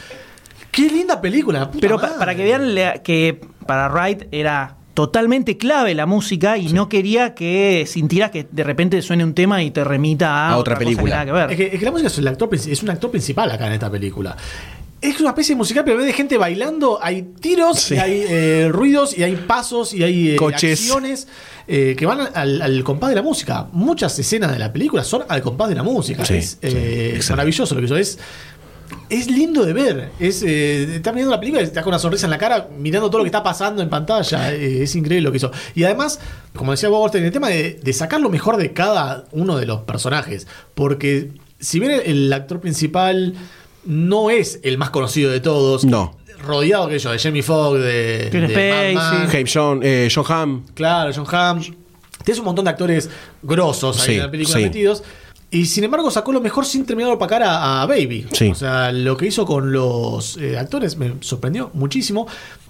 Qué 0.71 0.83
linda 0.91 1.21
película. 1.21 1.61
la 1.61 1.71
puta 1.71 1.81
Pero 1.81 1.97
pa- 1.97 2.03
madre. 2.09 2.19
para 2.19 2.35
que 2.35 2.45
vean 2.45 3.00
que 3.03 3.41
para 3.67 3.88
Wright 3.88 4.25
era 4.31 4.76
totalmente 4.97 5.59
clave 5.59 5.95
la 5.95 6.07
música 6.07 6.57
y 6.57 6.73
no 6.73 6.88
quería 6.88 7.35
que 7.35 7.85
sintieras 7.87 8.31
que 8.31 8.47
de 8.50 8.65
repente 8.65 9.03
suene 9.03 9.25
un 9.25 9.35
tema 9.35 9.62
y 9.62 9.71
te 9.71 9.85
remita 9.85 10.49
a, 10.49 10.53
A 10.53 10.57
otra 10.57 10.75
cosa 10.75 10.79
que 10.81 10.85
película. 10.87 11.15
nada 11.17 11.26
que 11.26 11.33
ver. 11.33 11.50
Es 11.50 11.57
que, 11.59 11.67
es 11.75 11.79
que 11.79 11.85
la 11.85 11.91
música 11.93 12.09
es, 12.09 12.17
el 12.19 12.26
actor, 12.26 12.49
princi- 12.49 12.73
es 12.73 12.83
un 12.83 12.88
actor 12.88 13.11
principal 13.11 13.50
acá 13.50 13.67
en 13.67 13.75
esta 13.75 13.91
película. 13.91 14.35
Es 15.03 15.21
una 15.21 15.29
especie 15.29 15.55
de 15.55 15.59
musical, 15.59 15.85
pero 15.85 15.97
en 15.97 15.99
vez 15.99 16.07
de 16.07 16.12
gente 16.15 16.38
bailando, 16.38 16.99
hay 17.03 17.23
tiros, 17.41 17.79
Sí. 17.79 17.95
y 17.95 17.99
hay 17.99 18.25
eh, 18.26 18.69
ruidos, 18.73 19.17
y 19.17 19.23
hay 19.23 19.37
pasos, 19.37 19.93
y 19.93 20.03
hay 20.03 20.31
eh, 20.31 20.37
Coches. 20.37 20.81
acciones 20.81 21.29
eh, 21.69 21.95
que 21.99 22.07
van 22.07 22.31
al, 22.33 22.62
al 22.62 22.83
compás 22.83 23.11
de 23.11 23.17
la 23.17 23.23
música. 23.23 23.67
Muchas 23.73 24.19
escenas 24.19 24.50
de 24.50 24.59
la 24.59 24.73
película 24.73 25.05
son 25.05 25.25
al 25.29 25.43
compás 25.43 25.69
de 25.69 25.75
la 25.75 25.83
música. 25.83 26.25
Sí, 26.25 26.37
es 26.37 26.53
sí, 26.53 26.59
eh, 26.62 27.21
maravilloso 27.29 27.75
lo 27.75 27.81
que 27.83 27.85
eso 27.87 27.97
es. 27.99 28.19
Es 29.09 29.31
lindo 29.31 29.64
de 29.64 29.73
ver. 29.73 30.11
Es, 30.19 30.43
eh, 30.43 30.97
estás 30.97 31.14
mirando 31.14 31.33
la 31.35 31.40
película 31.40 31.62
y 31.62 31.64
estás 31.64 31.83
con 31.85 31.93
una 31.93 31.99
sonrisa 31.99 32.26
en 32.26 32.31
la 32.31 32.38
cara 32.38 32.69
mirando 32.78 33.09
todo 33.09 33.19
lo 33.19 33.25
que 33.25 33.28
está 33.28 33.43
pasando 33.43 33.83
en 33.83 33.88
pantalla. 33.88 34.52
Eh, 34.57 34.83
es 34.83 34.95
increíble 34.97 35.23
lo 35.23 35.31
que 35.33 35.38
hizo. 35.38 35.50
Y 35.75 35.85
además, 35.85 36.19
como 36.55 36.73
decía 36.73 36.88
Bob 36.88 37.00
Goldstein, 37.00 37.25
el 37.25 37.33
tema 37.33 37.49
de, 37.49 37.78
de 37.83 37.93
sacar 37.93 38.21
lo 38.21 38.28
mejor 38.31 38.57
de 38.57 38.73
cada 38.73 39.25
uno 39.33 39.57
de 39.57 39.66
los 39.66 39.81
personajes. 39.83 40.47
Porque 40.75 41.31
si 41.61 41.78
bien 41.81 41.93
el, 41.93 42.00
el 42.00 42.33
actor 42.33 42.61
principal 42.61 43.35
no 43.85 44.31
es 44.31 44.61
el 44.62 44.78
más 44.78 44.90
conocido 44.90 45.31
de 45.31 45.40
todos, 45.40 45.85
No. 45.85 46.16
rodeado 46.45 46.88
que 46.88 46.99
yo, 46.99 47.12
de 47.12 47.19
Jamie 47.19 47.43
Foxx, 47.43 47.81
de, 47.81 48.28
Kevin 48.31 48.49
de 48.49 48.99
James 49.31 49.50
John, 49.52 49.81
eh, 49.83 50.09
John 50.12 50.25
Hamm. 50.28 50.64
Claro, 50.75 51.12
John 51.14 51.26
Hamm. 51.31 51.61
Tienes 52.25 52.38
un 52.40 52.45
montón 52.47 52.64
de 52.64 52.73
actores 52.73 53.09
grosos 53.43 54.00
ahí 54.00 54.07
Sí, 54.07 54.12
en 54.14 54.21
la 54.21 54.31
película 54.31 54.57
sí. 54.59 54.64
metidos. 54.64 55.02
Y 55.57 55.67
sin 55.67 55.85
embargo 55.85 56.11
sacó 56.11 56.33
lo 56.33 56.41
mejor 56.41 56.67
sin 56.67 56.85
terminar 56.85 57.11
de 57.11 57.17
opacar 57.17 57.43
a, 57.43 57.83
a 57.83 57.87
Baby. 57.87 58.27
Sí. 58.33 58.49
O 58.49 58.55
sea, 58.55 58.93
lo 58.93 59.17
que 59.17 59.27
hizo 59.27 59.47
con 59.47 59.73
los 59.73 60.37
eh, 60.39 60.59
actores 60.59 60.97
me 60.97 61.15
sorprendió 61.21 61.71
muchísimo. 61.75 62.27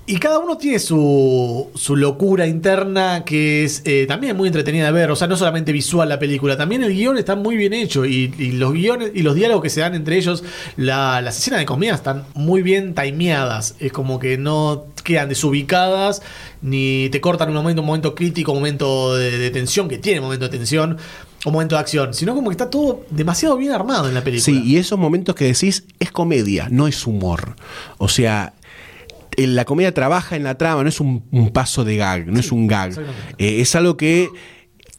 Y 0.09 0.19
cada 0.19 0.39
uno 0.39 0.57
tiene 0.57 0.79
su, 0.79 1.69
su 1.75 1.97
locura 1.97 2.47
interna 2.47 3.25
que 3.25 3.65
es 3.65 3.83
eh, 3.85 4.05
también 4.07 4.37
muy 4.37 4.47
entretenida 4.47 4.87
de 4.87 4.93
ver. 4.93 5.11
O 5.11 5.17
sea, 5.17 5.27
no 5.27 5.37
solamente 5.37 5.73
visual 5.73 6.09
la 6.09 6.21
película, 6.21 6.57
también 6.57 6.85
el 6.85 6.95
guion 6.95 7.19
está 7.19 7.35
muy 7.35 7.57
bien 7.57 7.73
hecho. 7.73 8.05
Y, 8.07 8.33
y 8.39 8.53
los 8.53 8.73
guiones 8.73 9.11
y 9.15 9.23
los 9.23 9.35
diálogos 9.35 9.65
que 9.65 9.71
se 9.71 9.81
dan 9.81 9.97
entre 9.97 10.17
ellos, 10.17 10.45
la- 10.77 11.21
las 11.23 11.39
escenas 11.39 11.59
de 11.59 11.67
comida 11.67 11.93
están 11.95 12.25
muy 12.35 12.63
bien 12.63 12.95
timeadas. 12.95 13.75
Es 13.81 13.91
como 13.91 14.21
que 14.21 14.39
no 14.39 14.85
quedan 15.03 15.29
desubicadas, 15.29 16.23
ni 16.63 17.09
te 17.11 17.21
cortan 17.21 17.49
un 17.49 17.57
momento, 17.57 17.81
un 17.83 17.87
momento 17.89 18.15
crítico, 18.15 18.53
un 18.53 18.59
momento 18.59 19.17
de, 19.17 19.39
de 19.39 19.51
tensión, 19.51 19.89
que 19.89 19.99
tiene 19.99 20.21
momento 20.21 20.49
de 20.49 20.57
tensión, 20.57 20.99
o 21.47 21.53
momento 21.53 21.77
de 21.77 21.81
acción, 21.81 22.13
sino 22.13 22.35
como 22.35 22.51
que 22.51 22.55
está 22.55 22.69
todo 22.69 23.05
demasiado 23.09 23.57
bien 23.57 23.71
armado 23.71 24.09
en 24.09 24.15
la 24.15 24.25
película. 24.25 24.45
Sí, 24.45 24.65
y 24.65 24.79
esos 24.79 24.99
momentos 24.99 25.37
que 25.37 25.45
decís 25.45 25.85
es 26.01 26.11
comedia, 26.11 26.67
no 26.73 26.89
es 26.89 27.07
humor. 27.07 27.55
O 27.99 28.09
sea, 28.09 28.55
la 29.37 29.65
comedia 29.65 29.95
trabaja 29.95 30.35
en 30.35 30.43
la 30.43 30.59
trama, 30.59 30.83
no 30.83 30.89
es 30.89 30.99
un, 30.99 31.23
un 31.31 31.51
paso 31.51 31.85
de 31.85 31.99
gag, 31.99 32.27
no 32.27 32.41
es 32.41 32.51
un 32.51 32.67
gag. 32.67 32.99
Eh, 33.39 33.61
es 33.61 33.77
algo 33.77 33.97
que 33.97 34.29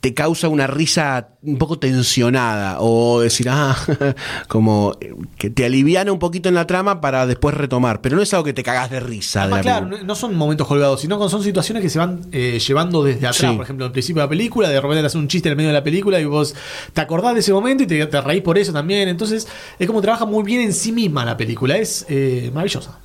te 0.07 0.13
causa 0.13 0.47
una 0.47 0.67
risa 0.67 1.31
un 1.41 1.57
poco 1.57 1.79
tensionada 1.79 2.77
o 2.79 3.19
decir, 3.19 3.49
ah, 3.49 3.75
como 4.47 4.95
eh, 5.01 5.13
que 5.37 5.49
te 5.49 5.65
aliviana 5.65 6.13
un 6.13 6.19
poquito 6.19 6.47
en 6.47 6.55
la 6.55 6.65
trama 6.65 7.01
para 7.01 7.27
después 7.27 7.53
retomar, 7.55 7.99
pero 7.99 8.15
no 8.15 8.21
es 8.21 8.33
algo 8.33 8.45
que 8.45 8.53
te 8.53 8.63
cagas 8.63 8.89
de 8.89 9.01
risa. 9.01 9.39
de 9.39 9.43
Además, 9.43 9.57
la 9.57 9.63
claro, 9.63 9.79
película. 9.87 10.01
no, 10.03 10.07
no 10.07 10.15
son 10.15 10.35
momentos 10.35 10.65
colgados, 10.65 11.01
sino 11.01 11.19
que 11.19 11.27
son 11.27 11.43
situaciones 11.43 11.83
que 11.83 11.89
se 11.89 11.99
van 11.99 12.21
eh, 12.31 12.57
llevando 12.65 13.03
desde 13.03 13.27
atrás. 13.27 13.51
Sí. 13.51 13.55
Por 13.57 13.65
ejemplo, 13.65 13.85
al 13.85 13.91
principio 13.91 14.21
de 14.21 14.27
la 14.27 14.29
película, 14.29 14.69
de 14.69 14.79
repente 14.79 15.01
te 15.01 15.07
hace 15.07 15.17
un 15.17 15.27
chiste 15.27 15.49
en 15.49 15.51
el 15.51 15.57
medio 15.57 15.69
de 15.71 15.73
la 15.73 15.83
película 15.83 16.21
y 16.21 16.25
vos 16.25 16.55
te 16.93 17.01
acordás 17.01 17.33
de 17.33 17.41
ese 17.41 17.51
momento 17.51 17.83
y 17.83 17.87
te, 17.87 18.05
te 18.05 18.21
reís 18.21 18.43
por 18.43 18.57
eso 18.57 18.71
también. 18.71 19.09
Entonces, 19.09 19.45
es 19.77 19.87
como 19.87 20.01
trabaja 20.01 20.25
muy 20.25 20.45
bien 20.45 20.61
en 20.61 20.71
sí 20.71 20.93
misma 20.93 21.25
la 21.25 21.35
película. 21.35 21.75
Es 21.75 22.05
eh, 22.07 22.49
maravillosa. 22.53 22.97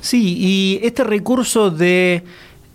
Sí, 0.00 0.36
y 0.38 0.86
este 0.86 1.02
recurso 1.02 1.72
de 1.72 2.22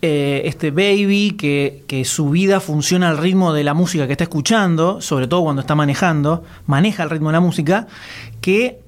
eh, 0.02 0.44
este 0.46 0.72
baby, 0.72 1.36
que, 1.38 1.84
que 1.88 2.06
su 2.06 2.30
vida 2.30 2.60
funciona 2.60 3.10
al 3.10 3.18
ritmo 3.18 3.54
de 3.54 3.64
la 3.64 3.74
música 3.74 4.08
que 4.08 4.14
está 4.14 4.24
escuchando, 4.24 5.02
sobre 5.02 5.28
todo 5.28 5.44
cuando 5.44 5.62
está 5.62 5.76
manejando, 5.76 6.44
maneja 6.66 7.04
el 7.04 7.10
ritmo 7.10 7.30
de 7.30 7.34
la 7.34 7.40
música, 7.42 7.88
que 8.42 8.80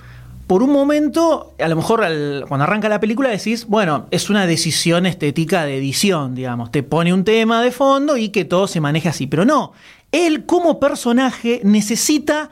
por 0.52 0.64
un 0.64 0.74
momento, 0.74 1.54
a 1.60 1.68
lo 1.70 1.78
mejor 1.78 2.06
cuando 2.48 2.66
arranca 2.66 2.90
la 2.90 3.00
película 3.00 3.30
decís, 3.30 3.68
bueno, 3.68 4.08
es 4.12 4.30
una 4.30 4.46
decisión 4.46 5.06
estética 5.06 5.64
de 5.64 5.78
edición, 5.78 6.36
digamos, 6.36 6.72
te 6.72 6.84
pone 6.84 7.14
un 7.14 7.24
tema 7.24 7.62
de 7.62 7.72
fondo 7.72 8.18
y 8.18 8.30
que 8.30 8.44
todo 8.44 8.68
se 8.68 8.82
maneje 8.82 9.08
así, 9.08 9.28
pero 9.28 9.46
no, 9.46 9.72
él 10.12 10.46
como 10.46 10.78
personaje 10.78 11.62
necesita 11.64 12.50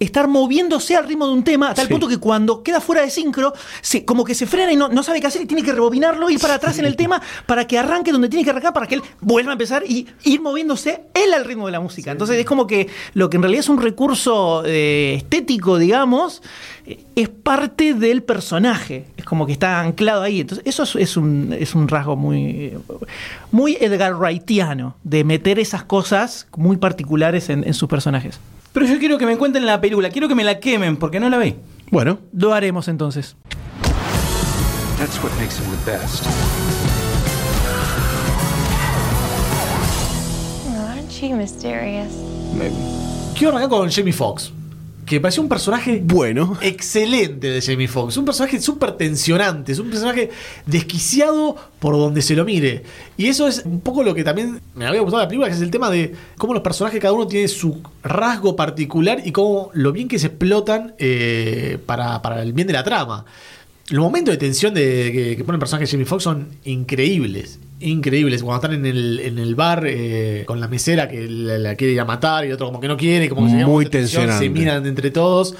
estar 0.00 0.28
moviéndose 0.28 0.96
al 0.96 1.08
ritmo 1.08 1.26
de 1.26 1.32
un 1.32 1.42
tema 1.42 1.70
a 1.70 1.74
tal 1.74 1.86
Sí. 1.86 1.90
punto 1.92 2.06
que 2.08 2.18
cuando 2.18 2.62
queda 2.62 2.80
fuera 2.80 3.02
de 3.02 3.10
sincro, 3.10 3.52
se, 3.80 4.04
como 4.04 4.24
que 4.24 4.34
se 4.34 4.46
frena 4.46 4.72
y 4.72 4.76
no, 4.76 4.88
no 4.88 5.02
sabe 5.02 5.20
qué 5.20 5.26
hacer 5.26 5.42
y 5.42 5.46
tiene 5.46 5.62
que 5.62 5.72
rebobinarlo, 5.72 6.30
ir 6.30 6.38
para 6.38 6.54
atrás 6.54 6.78
en 6.78 6.84
el 6.84 6.94
tema 6.96 7.20
para 7.46 7.66
que 7.66 7.78
arranque 7.78 8.12
donde 8.12 8.28
tiene 8.28 8.44
que 8.44 8.50
arrancar, 8.50 8.72
para 8.72 8.86
que 8.86 8.94
él 8.96 9.02
vuelva 9.20 9.50
a 9.50 9.54
empezar 9.54 9.82
y 9.86 10.06
ir 10.24 10.40
moviéndose 10.40 11.02
él 11.14 11.34
al 11.34 11.44
ritmo 11.44 11.66
de 11.66 11.72
la 11.72 11.80
música. 11.80 12.12
Entonces 12.12 12.36
es 12.38 12.46
como 12.46 12.66
que 12.66 12.88
lo 13.14 13.28
que 13.28 13.36
en 13.36 13.42
realidad 13.42 13.60
es 13.60 13.68
un 13.68 13.80
recurso 13.82 14.62
eh, 14.64 15.14
estético, 15.16 15.78
digamos, 15.78 16.42
eh, 16.86 17.04
es 17.16 17.28
parte 17.28 17.94
del 17.94 18.22
personaje. 18.22 19.06
Es 19.16 19.24
como 19.24 19.46
que 19.46 19.52
está 19.52 19.80
anclado 19.80 20.22
ahí. 20.22 20.40
Entonces 20.40 20.64
eso 20.66 20.84
es, 20.84 20.94
es 20.96 21.16
un, 21.16 21.52
es 21.58 21.74
un 21.74 21.88
rasgo 21.88 22.14
muy, 22.16 22.72
muy 23.50 23.76
Edgar 23.80 24.14
Wrightiano, 24.14 24.94
de 25.02 25.24
meter 25.24 25.58
esas 25.58 25.82
cosas 25.84 26.46
muy 26.56 26.76
particulares 26.76 27.50
en, 27.50 27.64
en 27.66 27.74
sus 27.74 27.88
personajes. 27.88 28.38
Pero 28.78 28.92
yo 28.92 29.00
quiero 29.00 29.18
que 29.18 29.26
me 29.26 29.36
cuenten 29.36 29.66
la 29.66 29.80
película, 29.80 30.08
quiero 30.08 30.28
que 30.28 30.36
me 30.36 30.44
la 30.44 30.60
quemen, 30.60 30.98
porque 30.98 31.18
no 31.18 31.28
la 31.28 31.38
vi. 31.38 31.56
Bueno, 31.90 32.20
Lo 32.32 32.54
haremos 32.54 32.86
entonces. 32.86 33.34
That's 34.96 35.20
what 35.20 35.32
makes 35.36 35.58
him 35.58 35.68
the 35.68 35.90
best. 35.90 36.24
Aren't 40.78 41.10
you 41.20 41.34
mysterious? 41.34 42.12
Maybe. 42.56 42.72
Quiero 43.36 43.56
arrancar 43.56 43.68
con 43.68 43.90
Jamie 43.90 44.12
Foxx, 44.12 44.52
que 45.08 45.16
me 45.16 45.20
pareció 45.20 45.42
un 45.42 45.48
personaje 45.48 46.00
bueno. 46.04 46.56
excelente 46.60 47.48
de 47.48 47.60
Jamie 47.60 47.88
Foxx. 47.88 48.16
Un 48.16 48.24
personaje 48.24 48.60
súper 48.60 48.92
tensionante, 48.92 49.72
es 49.72 49.78
un 49.78 49.88
personaje 49.88 50.30
desquiciado 50.66 51.56
por 51.78 51.94
donde 51.94 52.22
se 52.22 52.36
lo 52.36 52.44
mire. 52.44 52.82
Y 53.16 53.26
eso 53.26 53.48
es 53.48 53.62
un 53.64 53.80
poco 53.80 54.02
lo 54.02 54.14
que 54.14 54.22
también 54.22 54.60
me 54.74 54.86
había 54.86 55.00
gustado 55.00 55.20
de 55.20 55.24
la 55.24 55.28
película, 55.28 55.48
que 55.48 55.54
es 55.54 55.62
el 55.62 55.70
tema 55.70 55.90
de 55.90 56.14
cómo 56.36 56.54
los 56.54 56.62
personajes 56.62 57.00
cada 57.00 57.14
uno 57.14 57.26
tiene 57.26 57.48
su 57.48 57.82
rasgo 58.02 58.54
particular 58.54 59.22
y 59.24 59.32
cómo 59.32 59.70
lo 59.72 59.92
bien 59.92 60.08
que 60.08 60.18
se 60.18 60.28
explotan 60.28 60.94
eh, 60.98 61.78
para, 61.86 62.22
para 62.22 62.42
el 62.42 62.52
bien 62.52 62.66
de 62.66 62.74
la 62.74 62.84
trama. 62.84 63.24
Los 63.90 64.02
momentos 64.02 64.32
de 64.32 64.38
tensión 64.38 64.74
de, 64.74 65.10
que, 65.12 65.36
que 65.36 65.44
pone 65.44 65.56
el 65.56 65.60
personaje 65.60 65.86
de 65.86 65.90
Jamie 65.90 66.06
Foxx 66.06 66.22
son 66.22 66.48
increíbles. 66.64 67.58
Increíbles. 67.80 68.42
Cuando 68.42 68.64
están 68.66 68.78
en 68.78 68.86
el, 68.86 69.20
en 69.20 69.38
el 69.38 69.54
bar 69.54 69.84
eh, 69.86 70.42
con 70.46 70.60
la 70.60 70.68
mesera 70.68 71.08
que 71.08 71.28
la, 71.28 71.58
la 71.58 71.74
quiere 71.76 71.92
ir 71.94 72.00
a 72.00 72.04
matar 72.04 72.44
y 72.46 72.52
otro 72.52 72.66
como 72.66 72.80
que 72.80 72.88
no 72.88 72.96
quiere, 72.96 73.28
como 73.28 73.46
que 73.46 73.52
se 73.52 73.64
Muy 73.64 73.86
tensión, 73.86 74.22
tensionante. 74.26 74.44
Se 74.44 74.50
miran 74.50 74.86
entre 74.86 75.10
todos. 75.10 75.54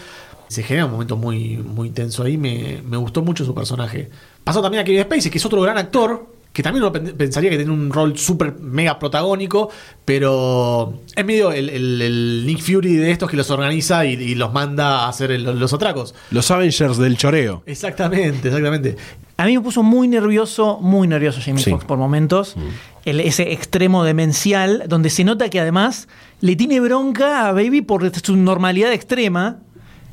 Se 0.49 0.63
genera 0.63 0.87
un 0.87 0.93
momento 0.93 1.17
muy, 1.17 1.59
muy 1.59 1.91
tenso 1.91 2.23
ahí. 2.23 2.37
Me, 2.39 2.81
me 2.85 2.97
gustó 2.97 3.23
mucho 3.23 3.45
su 3.45 3.55
personaje. 3.55 4.09
Pasó 4.45 4.63
también 4.63 4.81
a 4.81 4.85
Kevin 4.85 5.03
Spacey, 5.03 5.31
que 5.31 5.39
es 5.39 5.45
otro 5.47 5.61
gran 5.61 5.77
actor. 5.79 6.27
Que 6.51 6.63
también 6.63 6.83
uno 6.83 6.91
pen- 6.91 7.15
pensaría 7.17 7.51
que 7.51 7.57
tiene 7.57 7.71
un 7.71 7.91
rol 7.93 8.19
súper 8.19 8.59
mega 8.59 8.99
protagónico. 8.99 9.71
Pero 10.07 11.03
es 11.15 11.25
medio 11.25 11.53
el, 11.53 11.69
el- 11.69 12.01
el 12.03 12.45
Nick 12.47 12.61
Fury 12.61 12.97
de 12.97 13.11
estos 13.11 13.31
que 13.31 13.37
los 13.37 13.51
organiza 13.51 14.05
y, 14.07 14.15
y 14.15 14.35
los 14.35 14.53
manda 14.53 15.05
a 15.05 15.09
hacer 15.11 15.31
el- 15.31 15.45
los 15.45 15.73
atracos. 15.75 16.15
Los 16.31 16.51
Avengers 16.51 16.97
del 16.97 17.17
choreo. 17.19 17.63
Exactamente, 17.67 18.49
exactamente. 18.49 18.97
A 19.39 19.47
mí 19.47 19.57
me 19.57 19.63
puso 19.63 19.83
muy 19.85 20.09
nervioso, 20.09 20.79
muy 20.81 21.07
nervioso 21.07 21.41
Jamie 21.43 21.63
Sí. 21.63 21.71
Foxx 21.71 21.85
por 21.85 21.97
momentos. 21.97 22.57
El- 23.05 23.21
ese 23.21 23.53
extremo 23.53 24.03
demencial, 24.03 24.83
donde 24.89 25.11
se 25.11 25.23
nota 25.23 25.49
que 25.49 25.61
además 25.61 26.09
le 26.41 26.57
tiene 26.57 26.81
bronca 26.81 27.49
a 27.49 27.53
Baby 27.53 27.83
por 27.83 28.11
su 28.21 28.37
normalidad 28.37 28.93
extrema. 28.93 29.59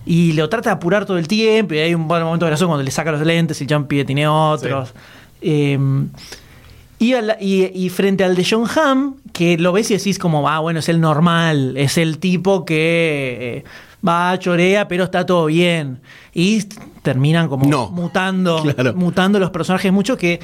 Y 0.05 0.33
lo 0.33 0.47
trata 0.47 0.69
de 0.69 0.75
apurar 0.75 1.05
todo 1.05 1.17
el 1.17 1.27
tiempo. 1.27 1.73
Y 1.73 1.79
hay 1.79 1.95
un 1.95 2.07
buen 2.07 2.21
momento 2.23 2.45
gracioso 2.45 2.67
cuando 2.67 2.83
le 2.83 2.91
saca 2.91 3.11
los 3.11 3.21
lentes 3.21 3.59
y 3.61 3.65
Jumpy 3.67 4.05
tiene 4.05 4.27
otros. 4.27 4.93
Eh, 5.41 5.77
y, 6.99 7.13
a 7.13 7.21
la- 7.23 7.37
y- 7.41 7.71
y 7.73 7.89
frente 7.89 8.23
al 8.23 8.35
de 8.35 8.45
John 8.47 8.65
Hamm, 8.69 9.15
que 9.33 9.57
lo 9.57 9.71
ves 9.73 9.89
y 9.89 9.97
decís 9.97 10.19
como, 10.19 10.47
ah, 10.47 10.59
bueno, 10.59 10.79
es 10.79 10.87
el 10.89 11.01
normal, 11.01 11.75
es 11.77 11.97
el 11.97 12.19
tipo 12.19 12.63
que 12.63 13.63
eh, 13.65 13.69
va, 14.07 14.37
chorea, 14.37 14.87
pero 14.87 15.05
está 15.05 15.25
todo 15.25 15.47
bien. 15.47 15.99
Y 16.33 16.63
terminan 17.05 17.47
como 17.47 17.65
No. 17.69 17.89
mutando, 17.91 18.61
Claro. 18.75 18.93
mutando 18.95 19.39
los 19.39 19.51
personajes 19.51 19.93
mucho 19.93 20.17
que 20.17 20.41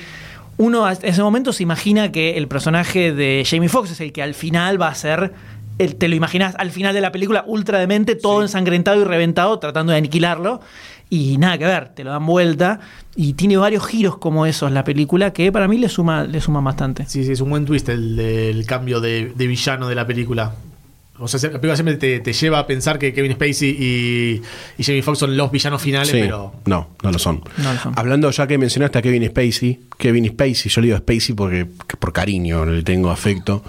uno 0.58 0.86
a- 0.86 0.94
en 0.94 1.00
ese 1.04 1.22
momento 1.22 1.52
se 1.52 1.64
imagina 1.64 2.12
que 2.14 2.38
el 2.38 2.48
personaje 2.48 3.12
de 3.14 3.44
Jamie 3.46 3.68
Foxx 3.68 3.92
es 3.92 4.00
el 4.02 4.14
que 4.14 4.22
al 4.24 4.34
final 4.36 4.82
va 4.82 4.88
a 4.88 4.96
ser, 4.96 5.34
el- 5.80 5.96
te 5.96 6.08
lo 6.08 6.16
imaginas 6.16 6.56
al 6.58 6.72
final 6.72 6.94
de 6.94 7.02
la 7.02 7.12
película 7.12 7.44
ultra 7.48 7.80
demente, 7.80 8.16
todo 8.16 8.42
ensangrentado 8.44 9.02
y 9.02 9.04
reventado, 9.04 9.60
tratando 9.60 9.92
de 9.92 9.98
aniquilarlo. 9.98 10.62
Y 11.10 11.38
nada 11.38 11.58
que 11.58 11.66
ver, 11.66 11.90
te 11.90 12.06
lo 12.06 12.12
dan 12.12 12.26
vuelta. 12.26 12.80
Y 13.18 13.34
tiene 13.34 13.58
varios 13.58 13.86
giros 13.86 14.18
como 14.18 14.46
esos 14.46 14.72
la 14.72 14.86
película 14.86 15.34
que 15.34 15.52
para 15.52 15.68
mí 15.68 15.78
le 15.78 15.90
suma, 15.90 16.24
le 16.24 16.40
suma 16.40 16.62
bastante. 16.62 17.06
Sí, 17.06 17.26
sí, 17.26 17.34
es 17.34 17.42
un 17.42 17.50
buen 17.50 17.66
twist 17.66 17.90
el 17.90 18.16
del 18.16 18.66
cambio 18.66 19.02
de, 19.02 19.34
de 19.36 19.48
villano 19.48 19.90
de 19.90 19.96
la 19.96 20.08
película. 20.08 20.54
O 21.20 21.28
sea, 21.28 21.40
la 21.42 21.50
película 21.60 21.76
siempre 21.76 21.98
te, 21.98 22.20
te 22.20 22.34
lleva 22.34 22.58
a 22.58 22.66
pensar 22.66 22.98
que 22.98 23.14
Kevin 23.14 23.34
Spacey 23.34 23.70
y, 23.70 24.42
y 24.80 24.84
Jamie 24.84 25.04
Foxx 25.04 25.20
son 25.20 25.38
los 25.38 25.52
villanos 25.52 25.80
finales, 25.80 26.08
Sí. 26.10 26.18
pero 26.20 26.54
No, 26.66 26.90
no 27.04 27.12
lo 27.12 27.20
son. 27.20 27.44
No 27.58 27.74
lo 27.74 27.80
son. 27.80 27.94
Hablando 27.96 28.32
ya 28.32 28.48
que 28.48 28.58
mencionaste 28.58 28.98
a 28.98 29.02
Kevin 29.04 29.28
Spacey, 29.28 29.80
Kevin 30.00 30.30
Spacey, 30.30 30.72
yo 30.72 30.82
le 30.82 30.88
digo 30.88 30.98
Spacey 30.98 31.36
porque 31.36 31.68
que 31.88 31.96
por 31.98 32.12
cariño 32.12 32.66
le 32.66 32.82
tengo 32.82 33.12
afecto. 33.12 33.64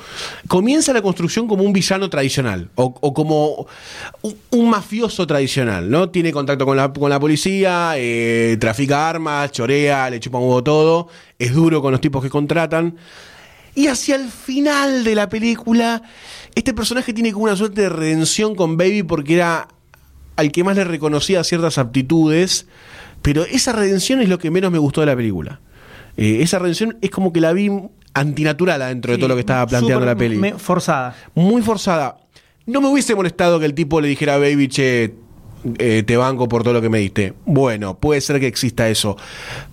Comienza 0.48 0.94
la 0.94 1.02
construcción 1.02 1.46
como 1.46 1.62
un 1.64 1.74
villano 1.74 2.08
tradicional 2.08 2.70
o, 2.76 2.84
o 2.98 3.12
como 3.12 3.66
un, 4.22 4.34
un 4.50 4.70
mafioso 4.70 5.26
tradicional, 5.26 5.90
¿no? 5.90 6.08
Tiene 6.08 6.32
contacto 6.32 6.64
con 6.64 6.78
la, 6.78 6.90
con 6.90 7.10
la 7.10 7.20
policía, 7.20 7.92
eh, 7.96 8.56
trafica 8.58 9.10
armas, 9.10 9.52
chorea, 9.52 10.08
le 10.08 10.20
chupa 10.20 10.38
un 10.38 10.44
huevo 10.44 10.62
todo, 10.64 11.08
es 11.38 11.52
duro 11.52 11.82
con 11.82 11.92
los 11.92 12.00
tipos 12.00 12.22
que 12.22 12.30
contratan. 12.30 12.96
Y 13.74 13.86
hacia 13.86 14.16
el 14.16 14.28
final 14.28 15.02
de 15.02 15.14
la 15.14 15.30
película, 15.30 16.02
este 16.54 16.74
personaje 16.74 17.12
tiene 17.12 17.32
como 17.32 17.44
una 17.44 17.56
suerte 17.56 17.82
de 17.82 17.88
redención 17.88 18.54
con 18.54 18.76
Baby 18.76 19.02
porque 19.02 19.34
era 19.34 19.68
al 20.36 20.50
que 20.52 20.64
más 20.64 20.76
le 20.76 20.84
reconocía 20.84 21.44
ciertas 21.44 21.78
aptitudes, 21.78 22.66
pero 23.22 23.44
esa 23.44 23.72
redención 23.72 24.20
es 24.20 24.28
lo 24.28 24.38
que 24.38 24.50
menos 24.50 24.70
me 24.72 24.78
gustó 24.78 25.00
de 25.00 25.06
la 25.06 25.16
película. 25.16 25.60
Eh, 26.16 26.38
esa 26.42 26.58
redención 26.58 26.96
es 27.00 27.10
como 27.10 27.32
que 27.32 27.40
la 27.40 27.52
vi 27.52 27.70
antinatural 28.14 28.82
adentro 28.82 29.12
de 29.12 29.18
todo 29.18 29.28
lo 29.28 29.34
que 29.34 29.40
estaba 29.40 29.66
planteando 29.66 30.04
la 30.04 30.16
peli. 30.16 30.36
me- 30.36 30.54
forzada. 30.58 31.16
Muy 31.34 31.62
forzada. 31.62 32.18
No 32.66 32.80
me 32.80 32.88
hubiese 32.88 33.14
molestado 33.14 33.58
que 33.58 33.66
el 33.66 33.74
tipo 33.74 34.00
le 34.00 34.08
dijera 34.08 34.34
a 34.34 34.38
Baby, 34.38 34.68
che, 34.68 35.14
eh, 35.78 36.02
te 36.06 36.16
banco 36.16 36.48
por 36.48 36.62
todo 36.62 36.74
lo 36.74 36.80
que 36.80 36.88
me 36.88 36.98
diste. 36.98 37.34
Bueno, 37.44 37.96
puede 37.98 38.20
ser 38.20 38.40
que 38.40 38.46
exista 38.46 38.88
eso. 38.88 39.16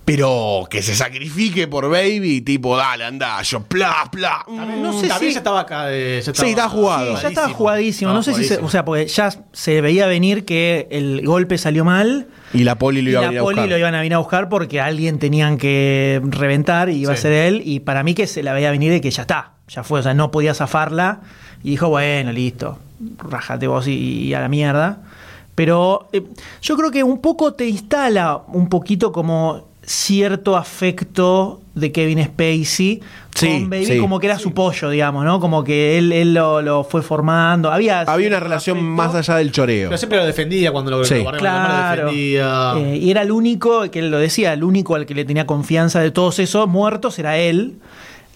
Pero 0.04 0.66
que 0.68 0.82
se 0.82 0.94
sacrifique 0.94 1.68
por 1.68 1.88
Baby, 1.90 2.40
tipo, 2.40 2.76
dale, 2.76 3.04
anda, 3.04 3.40
yo, 3.42 3.62
pla, 3.62 4.08
pla. 4.10 4.44
mm. 4.48 4.82
No 4.82 4.92
sé 4.92 5.08
si- 5.18 5.32
ya 5.32 5.38
estaba 5.38 5.60
acá. 5.60 5.84
eh, 5.92 6.20
ya 6.24 6.32
Sí, 6.34 6.50
estaba 6.50 6.68
jugado. 6.68 7.16
Sí, 7.16 7.22
ya 7.22 7.28
estaba 7.28 7.48
jugadísimo. 7.50 8.12
No 8.12 8.22
sé 8.22 8.34
si, 8.34 8.44
se- 8.44 8.56
o 8.58 8.68
sea, 8.68 8.84
porque 8.84 9.06
ya 9.06 9.30
se 9.52 9.80
veía 9.80 10.06
venir 10.06 10.44
que 10.44 10.88
el 10.90 11.24
golpe 11.24 11.58
salió 11.58 11.84
mal 11.84 12.28
Y 12.52 12.64
la 12.64 12.76
poli 12.76 13.02
lo 13.02 13.10
y 13.10 13.12
iba 13.12 13.20
a 13.28 13.32
la 13.32 13.40
a 13.40 13.42
poli 13.42 13.54
buscar. 13.56 13.68
lo 13.68 13.78
iban 13.78 13.94
a 13.94 13.98
venir 14.00 14.14
a 14.14 14.18
buscar 14.18 14.48
porque 14.48 14.80
alguien 14.80 15.18
tenían 15.18 15.58
que 15.58 16.20
reventar 16.24 16.88
y 16.88 16.96
iba 16.96 17.12
a 17.12 17.16
ser 17.16 17.32
él. 17.32 17.62
Y 17.64 17.80
para 17.80 18.02
mí 18.02 18.14
que 18.14 18.26
se 18.26 18.42
la 18.42 18.52
veía 18.52 18.70
venir 18.70 18.90
de 18.90 19.00
que 19.00 19.10
ya 19.10 19.22
está, 19.22 19.52
ya 19.68 19.84
fue, 19.84 20.00
o 20.00 20.02
sea, 20.02 20.14
no 20.14 20.30
podía 20.30 20.54
zafarla. 20.54 21.20
Y 21.62 21.70
dijo, 21.70 21.88
bueno, 21.88 22.32
listo, 22.32 22.78
rájate 23.18 23.66
vos 23.66 23.86
y, 23.86 23.92
y 23.92 24.34
a 24.34 24.40
la 24.40 24.48
mierda. 24.48 25.02
Pero 25.60 26.08
eh, 26.14 26.22
yo 26.62 26.74
creo 26.74 26.90
que 26.90 27.04
un 27.04 27.18
poco 27.20 27.52
te 27.52 27.68
instala 27.68 28.40
un 28.48 28.70
poquito 28.70 29.12
como 29.12 29.68
cierto 29.82 30.56
afecto 30.56 31.60
de 31.74 31.92
Kevin 31.92 32.24
Spacey 32.24 33.02
Sí, 33.34 33.46
con 33.60 33.68
Baby, 33.68 33.84
sí. 33.84 33.98
como 33.98 34.18
que 34.20 34.26
era 34.28 34.38
su 34.38 34.52
pollo, 34.54 34.88
digamos, 34.88 35.22
¿no? 35.26 35.38
Como 35.38 35.62
que 35.62 35.98
él, 35.98 36.12
él 36.12 36.32
lo, 36.32 36.62
lo 36.62 36.82
fue 36.82 37.02
formando. 37.02 37.70
Había, 37.70 38.00
Había 38.00 38.28
una 38.28 38.40
relación 38.40 38.78
afecto. 38.78 38.90
más 38.94 39.14
allá 39.14 39.36
del 39.36 39.52
choreo. 39.52 39.90
Pero 39.90 39.98
siempre 39.98 40.18
lo 40.18 40.24
defendía 40.24 40.72
cuando 40.72 40.90
lo, 40.92 41.04
Sí. 41.04 41.16
lo 41.16 41.24
mano, 41.24 41.32
lo 41.36 41.38
Claro. 41.40 42.02
defendía. 42.06 42.72
Eh, 42.78 42.96
y 42.96 43.10
era 43.10 43.20
el 43.20 43.30
único, 43.32 43.90
que 43.90 43.98
él 43.98 44.10
lo 44.10 44.18
decía, 44.18 44.54
el 44.54 44.64
único 44.64 44.94
al 44.94 45.04
que 45.04 45.14
le 45.14 45.26
tenía 45.26 45.46
confianza 45.46 46.00
de 46.00 46.10
todos 46.10 46.38
esos 46.38 46.66
muertos 46.68 47.18
era 47.18 47.36
él. 47.36 47.74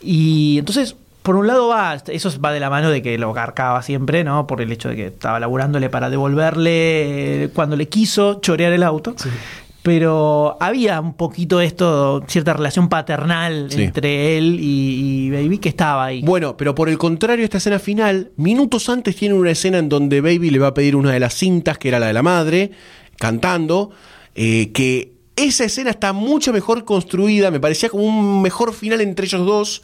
Y 0.02 0.58
entonces, 0.58 0.96
por 1.24 1.36
un 1.36 1.46
lado 1.46 1.68
va, 1.68 1.96
eso 2.08 2.30
va 2.40 2.52
de 2.52 2.60
la 2.60 2.68
mano 2.68 2.90
de 2.90 3.00
que 3.00 3.16
lo 3.18 3.32
garcaba 3.32 3.82
siempre, 3.82 4.22
¿no? 4.24 4.46
Por 4.46 4.60
el 4.60 4.70
hecho 4.70 4.90
de 4.90 4.96
que 4.96 5.06
estaba 5.06 5.40
laburándole 5.40 5.88
para 5.88 6.10
devolverle 6.10 7.44
eh, 7.44 7.48
cuando 7.48 7.76
le 7.76 7.88
quiso 7.88 8.40
chorear 8.42 8.72
el 8.74 8.82
auto. 8.82 9.14
Pero 9.82 10.56
había 10.60 11.00
un 11.00 11.14
poquito 11.14 11.60
esto, 11.60 12.22
cierta 12.26 12.52
relación 12.54 12.88
paternal 12.88 13.66
Sí. 13.70 13.82
entre 13.84 14.36
él 14.38 14.58
y, 14.60 15.26
y 15.26 15.30
Baby 15.30 15.58
que 15.58 15.68
estaba 15.70 16.04
ahí. 16.04 16.22
Bueno, 16.22 16.56
pero 16.56 16.74
por 16.74 16.88
el 16.88 16.98
contrario, 16.98 17.44
esta 17.44 17.56
escena 17.58 17.78
final, 17.78 18.30
minutos 18.36 18.88
antes 18.88 19.16
tiene 19.16 19.34
una 19.34 19.50
escena 19.50 19.78
en 19.78 19.88
donde 19.88 20.20
Baby 20.20 20.50
le 20.50 20.58
va 20.58 20.68
a 20.68 20.74
pedir 20.74 20.94
una 20.94 21.10
de 21.10 21.20
las 21.20 21.34
cintas, 21.34 21.76
que 21.78 21.88
era 21.88 21.98
la 21.98 22.06
de 22.06 22.12
la 22.14 22.22
madre, 22.22 22.70
cantando, 23.18 23.90
eh, 24.34 24.72
que 24.72 25.13
esa 25.36 25.64
escena 25.64 25.90
está 25.90 26.12
mucho 26.12 26.52
mejor 26.52 26.84
construida, 26.84 27.50
me 27.50 27.58
parecía 27.58 27.88
como 27.88 28.04
un 28.04 28.40
mejor 28.40 28.72
final 28.72 29.00
entre 29.00 29.26
ellos 29.26 29.44
dos, 29.44 29.82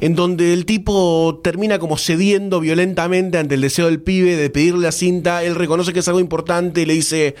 en 0.00 0.16
donde 0.16 0.52
el 0.52 0.66
tipo 0.66 1.40
termina 1.44 1.78
como 1.78 1.96
cediendo 1.96 2.58
violentamente 2.58 3.38
ante 3.38 3.54
el 3.54 3.60
deseo 3.60 3.86
del 3.86 4.00
pibe 4.00 4.34
de 4.34 4.50
pedirle 4.50 4.82
la 4.82 4.90
cinta, 4.92 5.44
él 5.44 5.54
reconoce 5.54 5.92
que 5.92 6.00
es 6.00 6.08
algo 6.08 6.18
importante 6.18 6.82
y 6.82 6.86
le 6.86 6.94
dice, 6.94 7.36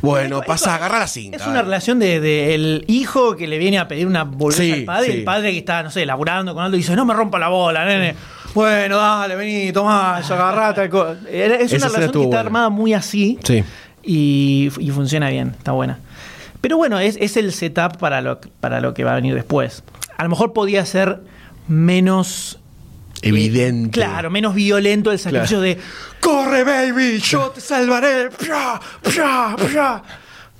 bueno, 0.00 0.36
Esto- 0.36 0.46
pasa, 0.46 0.74
agarra 0.76 1.00
la 1.00 1.08
cinta. 1.08 1.38
Es 1.38 1.46
una 1.46 1.62
relación 1.62 1.98
de, 1.98 2.20
de 2.20 2.54
el 2.54 2.84
hijo 2.86 3.34
que 3.34 3.48
le 3.48 3.58
viene 3.58 3.78
a 3.80 3.88
pedir 3.88 4.06
una 4.06 4.22
bolsa 4.22 4.62
Sí, 4.62 4.70
al 4.70 4.84
padre, 4.84 5.06
sí. 5.12 5.18
el 5.18 5.24
padre 5.24 5.50
que 5.50 5.58
está, 5.58 5.82
no 5.82 5.90
sé, 5.90 6.06
laburando 6.06 6.54
con 6.54 6.62
algo 6.62 6.76
y 6.76 6.78
dice, 6.80 6.94
no 6.94 7.04
me 7.04 7.14
rompa 7.14 7.38
la 7.40 7.48
bola, 7.48 7.84
nene. 7.84 8.14
Bueno, 8.54 8.98
dale, 8.98 9.34
vení, 9.34 9.72
tomá, 9.72 10.18
agarrate. 10.18 10.88
co-". 10.88 11.16
Era- 11.28 11.56
Es 11.56 11.72
una 11.72 11.88
relación 11.88 12.00
que 12.00 12.06
está 12.06 12.18
buena. 12.18 12.40
armada 12.40 12.68
muy 12.68 12.92
así 12.94 13.38
Sí. 13.42 13.64
y, 14.04 14.68
y 14.78 14.90
funciona 14.90 15.30
bien, 15.30 15.54
está 15.58 15.72
buena. 15.72 15.98
Pero 16.62 16.78
bueno, 16.78 16.98
es, 16.98 17.16
es 17.20 17.36
el 17.36 17.52
setup 17.52 17.98
para 17.98 18.22
lo, 18.22 18.40
para 18.60 18.80
lo 18.80 18.94
que 18.94 19.04
va 19.04 19.12
a 19.12 19.16
venir 19.16 19.34
después. 19.34 19.82
A 20.16 20.22
lo 20.24 20.30
mejor 20.30 20.52
podía 20.54 20.86
ser 20.86 21.20
menos 21.68 22.58
Evidente. 23.20 24.00
eh, 24.00 24.04
claro, 24.04 24.30
menos 24.30 24.54
violento 24.54 25.12
el 25.12 25.18
sacrificio 25.18 25.60
de 25.60 25.78
¡Corre, 26.20 26.64
baby! 26.64 27.18
¡Yo 27.20 27.50
te 27.50 27.60
salvaré! 27.60 28.30
¡Pia, 28.30 28.80
pia, 29.02 29.56
pia! 29.68 30.02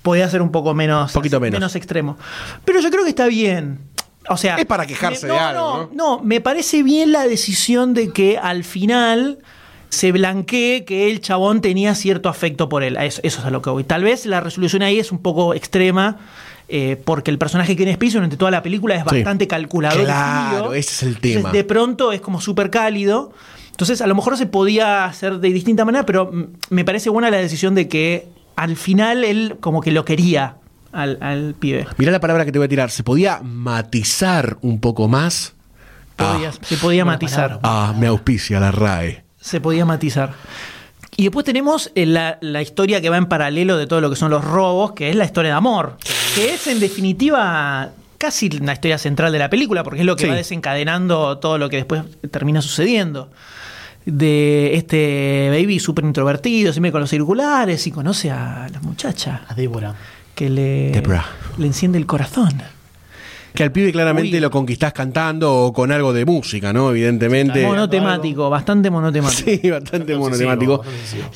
Podía 0.03 0.29
ser 0.29 0.43
un 0.43 0.51
poco 0.51 0.75
menos, 0.75 1.13
Poquito 1.13 1.39
menos. 1.41 1.75
extremo. 1.77 2.19
Pero 2.65 2.81
yo 2.81 2.91
creo 2.91 3.05
que 3.05 3.11
está 3.11 3.27
bien. 3.27 3.79
O 4.29 4.37
sea. 4.37 4.57
Es 4.57 4.67
para 4.67 4.87
quejarse 4.87 5.27
me- 5.27 5.33
de 5.33 5.39
no, 5.39 5.47
algo, 5.47 5.91
No, 5.95 6.17
no, 6.19 6.23
me 6.25 6.41
parece 6.41 6.83
bien 6.83 7.13
la 7.13 7.23
decisión 7.25 7.95
de 7.95 8.11
que 8.13 8.37
al 8.39 8.65
final 8.65 9.39
se 9.93 10.11
blanquee 10.11 10.85
que 10.87 11.11
el 11.11 11.21
chabón 11.21 11.61
tenía 11.61 11.95
cierto 11.95 12.31
afecto 12.31 12.67
por 12.71 12.83
él. 12.83 12.97
Eso, 12.97 13.21
eso 13.25 13.41
es 13.41 13.45
a 13.45 13.51
lo 13.51 13.61
que 13.61 13.69
voy. 13.69 13.85
Tal 13.85 14.03
vez 14.03 14.25
la 14.25 14.41
resolución 14.41 14.81
ahí 14.83 14.99
es 14.99 15.13
un 15.13 15.19
poco 15.19 15.53
extrema. 15.55 16.17
eh, 16.75 16.97
porque 17.05 17.31
el 17.31 17.37
personaje 17.37 17.77
que 17.77 17.83
Spacey 17.93 18.15
durante 18.15 18.39
toda 18.39 18.51
la 18.51 18.63
película 18.63 18.95
es 18.95 19.03
Sí. 19.03 19.17
bastante 19.17 19.47
calculador 19.47 20.01
y 20.01 20.05
Claro, 20.05 20.57
frío. 20.69 20.75
ese 20.75 20.91
es 20.93 21.03
el 21.03 21.09
Entonces, 21.09 21.37
tema. 21.37 21.53
de 21.53 21.65
pronto 21.65 22.13
es 22.13 22.23
como 22.23 22.41
súper 22.41 22.71
cálido. 22.71 23.33
Entonces, 23.73 24.01
a 24.01 24.07
lo 24.07 24.15
mejor 24.15 24.39
se 24.39 24.47
podía 24.47 25.05
hacer 25.05 25.39
de 25.41 25.51
distinta 25.53 25.85
manera, 25.85 26.07
pero 26.07 26.31
me 26.71 26.85
parece 26.87 27.11
buena 27.11 27.29
la 27.31 27.37
decisión 27.37 27.75
de 27.75 27.89
que 27.89 28.27
al 28.57 28.77
final 28.77 29.23
él 29.25 29.57
como 29.61 29.83
que 29.83 29.91
lo 29.93 30.07
quería 30.07 30.55
al, 30.93 31.19
al 31.21 31.55
pibe. 31.59 31.87
Mirá 31.99 32.11
la 32.13 32.21
palabra 32.21 32.47
que 32.47 32.53
te 32.53 32.59
voy 32.59 32.67
a 32.67 32.69
tirar. 32.71 32.91
¿Se 32.91 33.03
podía 33.03 33.41
matizar 33.43 34.57
un 34.63 34.81
poco 34.81 35.09
más? 35.09 35.53
Podía- 36.17 36.51
Ah. 36.51 36.59
se 36.63 36.77
podía 36.79 37.05
matizar. 37.05 37.59
Ah, 37.65 37.93
me 37.99 38.07
auspicia 38.07 38.61
la 38.61 38.71
RAE. 38.71 39.22
Se 39.43 39.61
podía 39.61 39.85
matizar. 39.85 40.33
Y 41.17 41.25
después 41.25 41.45
tenemos 41.45 41.91
eh, 41.95 42.07
la, 42.07 42.39
la 42.41 42.63
historia 42.63 43.03
que 43.03 43.11
va 43.11 43.19
en 43.19 43.27
paralelo 43.27 43.77
de 43.77 43.87
todo 43.87 44.01
lo 44.01 44.09
que 44.09 44.17
son 44.17 44.31
los 44.31 44.43
robos, 44.43 44.93
que 44.93 45.11
es 45.11 45.17
la 45.17 45.27
historia 45.27 45.51
de 45.51 45.57
amor. 45.59 45.99
Que 46.35 46.55
es 46.55 46.67
en 46.69 46.81
definitiva 46.81 47.91
casi 48.17 48.49
una 48.59 48.73
historia 48.73 48.97
central 48.97 49.31
de 49.33 49.39
la 49.39 49.51
película, 49.51 49.85
porque 49.85 50.01
es 50.01 50.07
lo 50.07 50.17
que 50.17 50.25
Sí. 50.25 50.31
va 50.31 50.37
desencadenando 50.37 51.37
todo 51.39 51.59
lo 51.59 51.69
que 51.69 51.77
después 51.77 52.03
termina 52.31 52.63
sucediendo. 52.63 53.29
De 54.07 54.75
este 54.75 55.49
baby 55.51 55.79
súper 55.79 56.05
introvertido, 56.05 56.73
siempre 56.73 56.91
con 56.91 57.01
los 57.03 57.11
circulares, 57.11 57.87
y 57.87 57.91
conoce 57.93 58.31
a 58.31 58.69
la 58.73 58.81
muchacha 58.81 59.43
A 59.49 59.55
Débora. 59.55 59.95
que 60.35 60.49
le, 60.49 60.93
le 61.59 61.67
enciende 61.67 61.99
el 61.99 62.07
corazón. 62.07 62.63
Que 63.55 63.65
al 63.65 63.73
pibe 63.73 63.93
claramente 63.93 64.37
Uy. 64.37 64.41
lo 64.41 64.51
conquistás 64.51 64.93
cantando 64.93 65.55
o 65.55 65.73
con 65.73 65.93
algo 65.93 66.13
de 66.13 66.25
música, 66.25 66.73
¿no? 66.73 66.91
Evidentemente. 66.91 67.67
Monotemático, 67.67 68.49
bastante 68.49 68.91
monotemático. 68.91 69.51
Sí, 69.51 69.71
bastante 69.71 70.17
monotemático. 70.17 70.83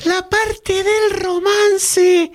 La 0.05 0.27
parte 0.27 0.83
del 0.83 1.21
romance. 1.21 2.31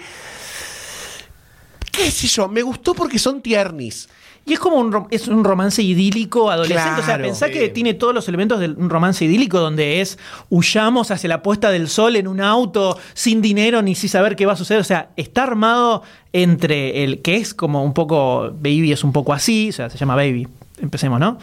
¿Qué 1.90 2.10
sé 2.10 2.26
yo? 2.28 2.48
Me 2.48 2.62
gustó 2.62 2.94
porque 2.94 3.18
son 3.18 3.42
tiernis. 3.42 4.08
Y 4.44 4.54
es 4.54 4.58
como 4.58 4.76
un, 4.76 5.06
es 5.10 5.28
un 5.28 5.44
romance 5.44 5.82
idílico 5.82 6.50
adolescente. 6.50 7.00
o 7.00 7.04
sea, 7.04 7.18
pensá 7.18 7.46
sí. 7.46 7.52
que 7.52 7.68
tiene 7.68 7.94
todos 7.94 8.12
los 8.12 8.28
elementos 8.28 8.58
de 8.58 8.68
un 8.68 8.90
romance 8.90 9.24
idílico 9.24 9.60
donde 9.60 10.00
es 10.00 10.18
huyamos 10.50 11.10
hacia 11.12 11.28
la 11.28 11.42
puesta 11.42 11.70
del 11.70 11.88
sol 11.88 12.16
en 12.16 12.26
un 12.26 12.40
auto 12.40 12.98
sin 13.14 13.40
dinero 13.40 13.82
ni 13.82 13.94
sin 13.94 14.08
saber 14.08 14.34
qué 14.34 14.44
va 14.44 14.54
a 14.54 14.56
suceder. 14.56 14.80
O 14.80 14.84
sea, 14.84 15.10
está 15.16 15.44
armado 15.44 16.02
entre 16.32 17.04
el 17.04 17.22
que 17.22 17.36
es 17.36 17.54
como 17.54 17.84
un 17.84 17.94
poco. 17.94 18.52
Baby 18.54 18.92
es 18.92 19.04
un 19.04 19.12
poco 19.12 19.32
así, 19.32 19.68
o 19.68 19.72
sea, 19.72 19.90
se 19.90 19.98
llama 19.98 20.16
Baby. 20.16 20.48
Empecemos, 20.80 21.20
¿no? 21.20 21.38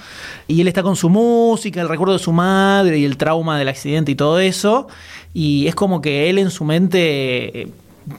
Y 0.50 0.60
él 0.60 0.68
está 0.68 0.84
con 0.84 0.98
su 0.98 1.10
música, 1.10 1.80
el 1.80 1.88
recuerdo 1.88 2.14
de 2.14 2.20
su 2.20 2.34
madre 2.34 3.00
y 3.00 3.06
el 3.06 3.16
trauma 3.16 3.58
del 3.58 3.70
accidente 3.70 4.12
y 4.12 4.16
todo 4.16 4.40
eso. 4.40 4.88
Y 5.34 5.68
es 5.68 5.76
como 5.76 6.02
que 6.02 6.30
él 6.30 6.40
en 6.40 6.52
su 6.52 6.66
mente 6.66 7.62
eh, 7.62 7.68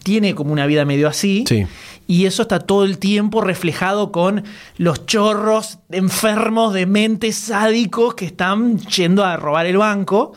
tiene 0.03 0.35
como 0.35 0.53
una 0.53 0.67
vida 0.67 0.87
medio 0.87 1.09
así. 1.09 1.45
Sí. 1.47 1.67
Y 2.11 2.27
eso 2.27 2.43
está 2.43 2.59
todo 2.59 2.85
el 2.85 2.99
tiempo 2.99 3.41
reflejado 3.41 4.11
con 4.11 4.43
los 4.79 5.07
chorros 5.07 5.79
enfermos 5.93 6.75
de 6.75 6.85
mentes 6.85 7.37
sádicos 7.37 8.15
que 8.15 8.25
están 8.25 8.79
yendo 8.81 9.25
a 9.25 9.37
robar 9.37 9.67
el 9.67 9.77
banco. 9.77 10.33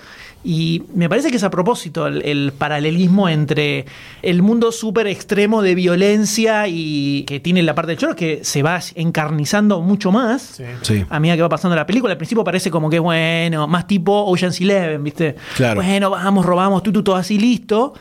Y 0.46 0.84
me 0.94 1.08
parece 1.10 1.32
que 1.32 1.38
es 1.38 1.44
a 1.44 1.50
propósito 1.50 2.06
el, 2.06 2.22
el 2.24 2.52
paralelismo 2.56 3.28
entre 3.30 3.86
el 4.22 4.42
mundo 4.44 4.72
súper 4.74 5.08
extremo 5.08 5.62
de 5.64 5.74
violencia 5.74 6.68
y 6.68 7.24
que 7.24 7.40
tiene 7.40 7.64
la 7.64 7.74
parte 7.74 7.92
del 7.94 7.98
chorro 7.98 8.16
que 8.16 8.44
se 8.44 8.62
va 8.62 8.80
encarnizando 8.96 9.82
mucho 9.82 10.12
más 10.12 10.62
Sí. 10.82 11.06
a 11.10 11.20
medida 11.22 11.38
que 11.38 11.42
va 11.44 11.50
pasando 11.50 11.76
la 11.78 11.86
película. 11.88 12.12
Al 12.12 12.18
principio 12.18 12.44
parece 12.44 12.70
como 12.70 12.90
que, 12.90 13.00
bueno, 13.00 13.68
más 13.68 13.88
tipo 13.88 14.26
Ocean's 14.26 14.60
Eleven, 14.62 15.02
¿viste? 15.04 15.36
Claro. 15.56 15.82
Bueno, 15.82 16.10
vamos, 16.12 16.46
robamos, 16.46 16.84
tú, 16.84 16.92
tú, 16.92 17.02
todo 17.04 17.16
así, 17.16 17.40
listo. 17.40 17.94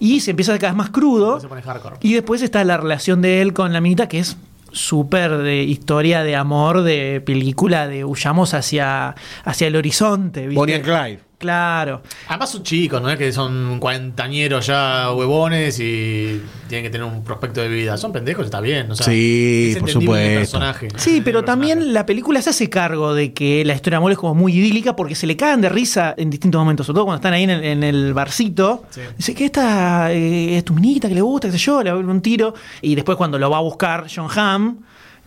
Y 0.00 0.20
se 0.20 0.32
empieza 0.32 0.58
cada 0.58 0.72
vez 0.72 0.78
más 0.78 0.90
crudo. 0.90 1.38
Se 1.38 1.46
pone 1.46 1.62
hardcore. 1.62 1.96
Y 2.00 2.14
después 2.14 2.42
está 2.42 2.64
la 2.64 2.76
relación 2.76 3.22
de 3.22 3.42
él 3.42 3.52
con 3.52 3.72
la 3.72 3.80
minita, 3.80 4.08
que 4.08 4.18
es 4.18 4.36
súper 4.72 5.38
de 5.38 5.62
historia 5.62 6.22
de 6.22 6.36
amor, 6.36 6.82
de 6.82 7.22
película, 7.24 7.86
de 7.86 8.04
huyamos 8.04 8.54
hacia, 8.54 9.14
hacia 9.44 9.66
el 9.66 9.76
horizonte. 9.76 10.46
¿viste? 10.46 10.58
Bonnie 10.58 10.74
and 10.74 10.84
Clyde. 10.84 11.29
Claro. 11.40 12.02
Además 12.28 12.50
son 12.50 12.62
chicos, 12.62 13.00
no 13.00 13.08
es 13.08 13.16
que 13.16 13.32
son 13.32 13.78
cuarentañeros 13.80 14.66
ya 14.66 15.10
huevones 15.10 15.80
y 15.80 16.38
tienen 16.68 16.84
que 16.84 16.90
tener 16.90 17.06
un 17.06 17.24
prospecto 17.24 17.62
de 17.62 17.68
vida. 17.68 17.96
Son 17.96 18.12
pendejos, 18.12 18.44
está 18.44 18.60
bien. 18.60 18.90
O 18.90 18.94
sea, 18.94 19.06
Sí, 19.06 19.70
es 19.74 19.78
por 19.78 19.88
supuesto. 19.90 20.38
personaje. 20.38 20.88
Sí, 20.96 21.22
pero 21.24 21.42
también 21.42 21.78
personaje. 21.78 21.94
la 21.94 22.04
película 22.04 22.42
se 22.42 22.50
hace 22.50 22.68
cargo 22.68 23.14
de 23.14 23.32
que 23.32 23.64
la 23.64 23.72
historia 23.74 23.96
de 23.96 24.00
amor 24.00 24.12
es 24.12 24.18
como 24.18 24.34
muy 24.34 24.52
idílica 24.52 24.94
porque 24.94 25.14
se 25.14 25.26
le 25.26 25.34
cagan 25.34 25.62
de 25.62 25.70
risa 25.70 26.14
en 26.18 26.28
distintos 26.28 26.58
momentos, 26.58 26.86
sobre 26.86 26.96
todo 26.96 27.04
cuando 27.06 27.16
están 27.20 27.32
ahí 27.32 27.44
en 27.44 27.50
el, 27.50 27.64
en 27.64 27.82
el 27.84 28.12
barcito. 28.12 28.84
Sí. 28.90 29.00
Dice 29.16 29.34
que 29.34 29.46
esta 29.46 30.12
eh, 30.12 30.58
es 30.58 30.64
tu 30.66 30.74
minita, 30.74 31.08
que 31.08 31.14
le 31.14 31.22
gusta, 31.22 31.48
qué 31.48 31.52
sé 31.52 31.58
yo, 31.58 31.82
le 31.82 31.90
va 31.90 31.96
a 31.96 32.00
un 32.00 32.20
tiro. 32.20 32.52
Y 32.82 32.94
después 32.96 33.16
cuando 33.16 33.38
lo 33.38 33.48
va 33.48 33.56
a 33.56 33.62
buscar 33.62 34.08
John 34.14 34.28
Hamm, 34.36 34.76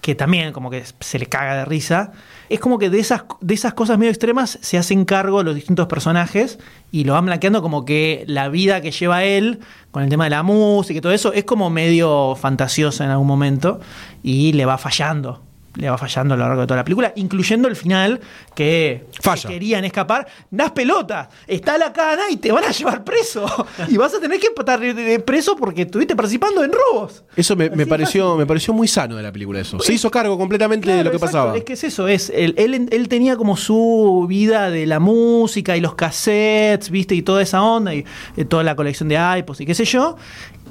que 0.03 0.15
también 0.15 0.51
como 0.51 0.69
que 0.69 0.83
se 0.99 1.17
le 1.17 1.27
caga 1.27 1.55
de 1.55 1.63
risa. 1.63 2.11
Es 2.49 2.59
como 2.59 2.77
que 2.77 2.89
de 2.89 2.99
esas, 2.99 3.23
de 3.39 3.53
esas 3.53 3.73
cosas 3.73 3.97
medio 3.97 4.11
extremas 4.11 4.59
se 4.61 4.77
hacen 4.77 5.05
cargo 5.05 5.43
los 5.43 5.55
distintos 5.55 5.87
personajes 5.87 6.59
y 6.91 7.05
lo 7.05 7.13
van 7.13 7.25
blanqueando 7.25 7.61
como 7.61 7.85
que 7.85 8.25
la 8.27 8.49
vida 8.49 8.81
que 8.81 8.91
lleva 8.91 9.23
él 9.23 9.61
con 9.91 10.03
el 10.03 10.09
tema 10.09 10.25
de 10.25 10.31
la 10.31 10.43
música 10.43 10.97
y 10.97 11.01
todo 11.01 11.13
eso 11.13 11.31
es 11.31 11.45
como 11.45 11.69
medio 11.69 12.35
fantasiosa 12.35 13.05
en 13.05 13.11
algún 13.11 13.27
momento 13.27 13.79
y 14.21 14.51
le 14.51 14.65
va 14.65 14.77
fallando. 14.77 15.41
Le 15.75 15.89
va 15.89 15.97
fallando 15.97 16.35
a 16.35 16.37
lo 16.37 16.45
largo 16.45 16.61
de 16.61 16.67
toda 16.67 16.77
la 16.77 16.83
película, 16.83 17.13
incluyendo 17.15 17.67
el 17.67 17.75
final 17.75 18.19
que 18.53 19.07
Falla. 19.19 19.49
querían 19.49 19.83
escapar. 19.85 20.27
Das 20.51 20.71
pelota, 20.71 21.29
está 21.47 21.77
la 21.79 21.91
cana 21.91 22.23
y 22.29 22.37
te 22.37 22.51
van 22.51 22.63
a 22.63 22.71
llevar 22.71 23.03
preso. 23.03 23.45
Y 23.89 23.97
vas 23.97 24.13
a 24.13 24.19
tener 24.19 24.39
que 24.39 24.47
estar 24.55 24.79
preso 25.25 25.55
porque 25.55 25.83
estuviste 25.83 26.15
participando 26.15 26.63
en 26.63 26.71
robos. 26.71 27.23
Eso 27.35 27.55
me, 27.55 27.69
pareció, 27.85 28.35
me 28.35 28.45
pareció 28.45 28.73
muy 28.73 28.87
sano 28.87 29.15
de 29.15 29.23
la 29.23 29.31
película 29.31 29.59
eso. 29.59 29.79
Se 29.79 29.93
hizo 29.93 30.09
cargo 30.11 30.37
completamente 30.37 30.91
de 30.91 31.03
lo 31.03 31.09
que 31.09 31.17
exacto. 31.17 31.37
pasaba. 31.37 31.57
Es 31.57 31.63
que 31.63 31.73
es 31.73 31.83
eso, 31.83 32.07
es 32.07 32.29
él, 32.29 32.53
él, 32.57 32.87
él 32.91 33.07
tenía 33.07 33.35
como 33.35 33.57
su 33.57 34.25
vida 34.29 34.69
de 34.69 34.85
la 34.85 34.99
música 34.99 35.75
y 35.75 35.81
los 35.81 35.95
cassettes, 35.95 36.89
viste, 36.89 37.15
y 37.15 37.21
toda 37.21 37.41
esa 37.41 37.63
onda, 37.63 37.93
y 37.93 38.05
eh, 38.37 38.45
toda 38.45 38.63
la 38.63 38.75
colección 38.75 39.09
de 39.09 39.15
iPods 39.39 39.61
y 39.61 39.65
qué 39.65 39.75
sé 39.75 39.85
yo. 39.85 40.17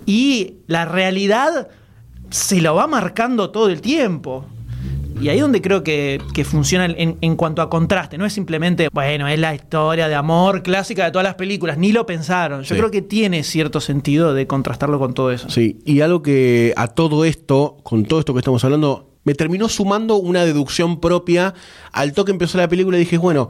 Y 0.06 0.54
la 0.66 0.84
realidad 0.84 1.68
se 2.30 2.60
lo 2.60 2.74
va 2.74 2.86
marcando 2.86 3.50
todo 3.50 3.68
el 3.68 3.80
tiempo. 3.80 4.46
Y 5.22 5.28
ahí 5.28 5.36
es 5.36 5.42
donde 5.42 5.62
creo 5.62 5.82
que, 5.84 6.20
que 6.34 6.44
funciona 6.44 6.86
en, 6.86 7.16
en 7.20 7.36
cuanto 7.36 7.62
a 7.62 7.70
contraste. 7.70 8.18
No 8.18 8.26
es 8.26 8.32
simplemente, 8.32 8.88
bueno, 8.92 9.28
es 9.28 9.38
la 9.38 9.54
historia 9.54 10.08
de 10.08 10.14
amor 10.14 10.62
clásica 10.62 11.04
de 11.04 11.10
todas 11.12 11.24
las 11.24 11.36
películas. 11.36 11.78
Ni 11.78 11.92
lo 11.92 12.04
pensaron. 12.06 12.62
Yo 12.62 12.74
Sí. 12.74 12.78
creo 12.78 12.90
que 12.90 13.02
tiene 13.02 13.42
cierto 13.44 13.80
sentido 13.80 14.34
de 14.34 14.46
contrastarlo 14.46 14.98
con 14.98 15.14
todo 15.14 15.30
eso. 15.30 15.48
Sí, 15.48 15.78
y 15.84 16.00
algo 16.00 16.22
que 16.22 16.74
a 16.76 16.88
todo 16.88 17.24
esto, 17.24 17.76
con 17.82 18.04
todo 18.04 18.18
esto 18.20 18.32
que 18.34 18.40
estamos 18.40 18.64
hablando, 18.64 19.10
me 19.24 19.34
terminó 19.34 19.68
sumando 19.68 20.16
una 20.16 20.44
deducción 20.44 20.98
propia. 21.00 21.54
Al 21.92 22.12
toque 22.12 22.32
empezó 22.32 22.58
la 22.58 22.68
película 22.68 22.96
y 22.96 23.00
dije, 23.00 23.18
bueno, 23.18 23.48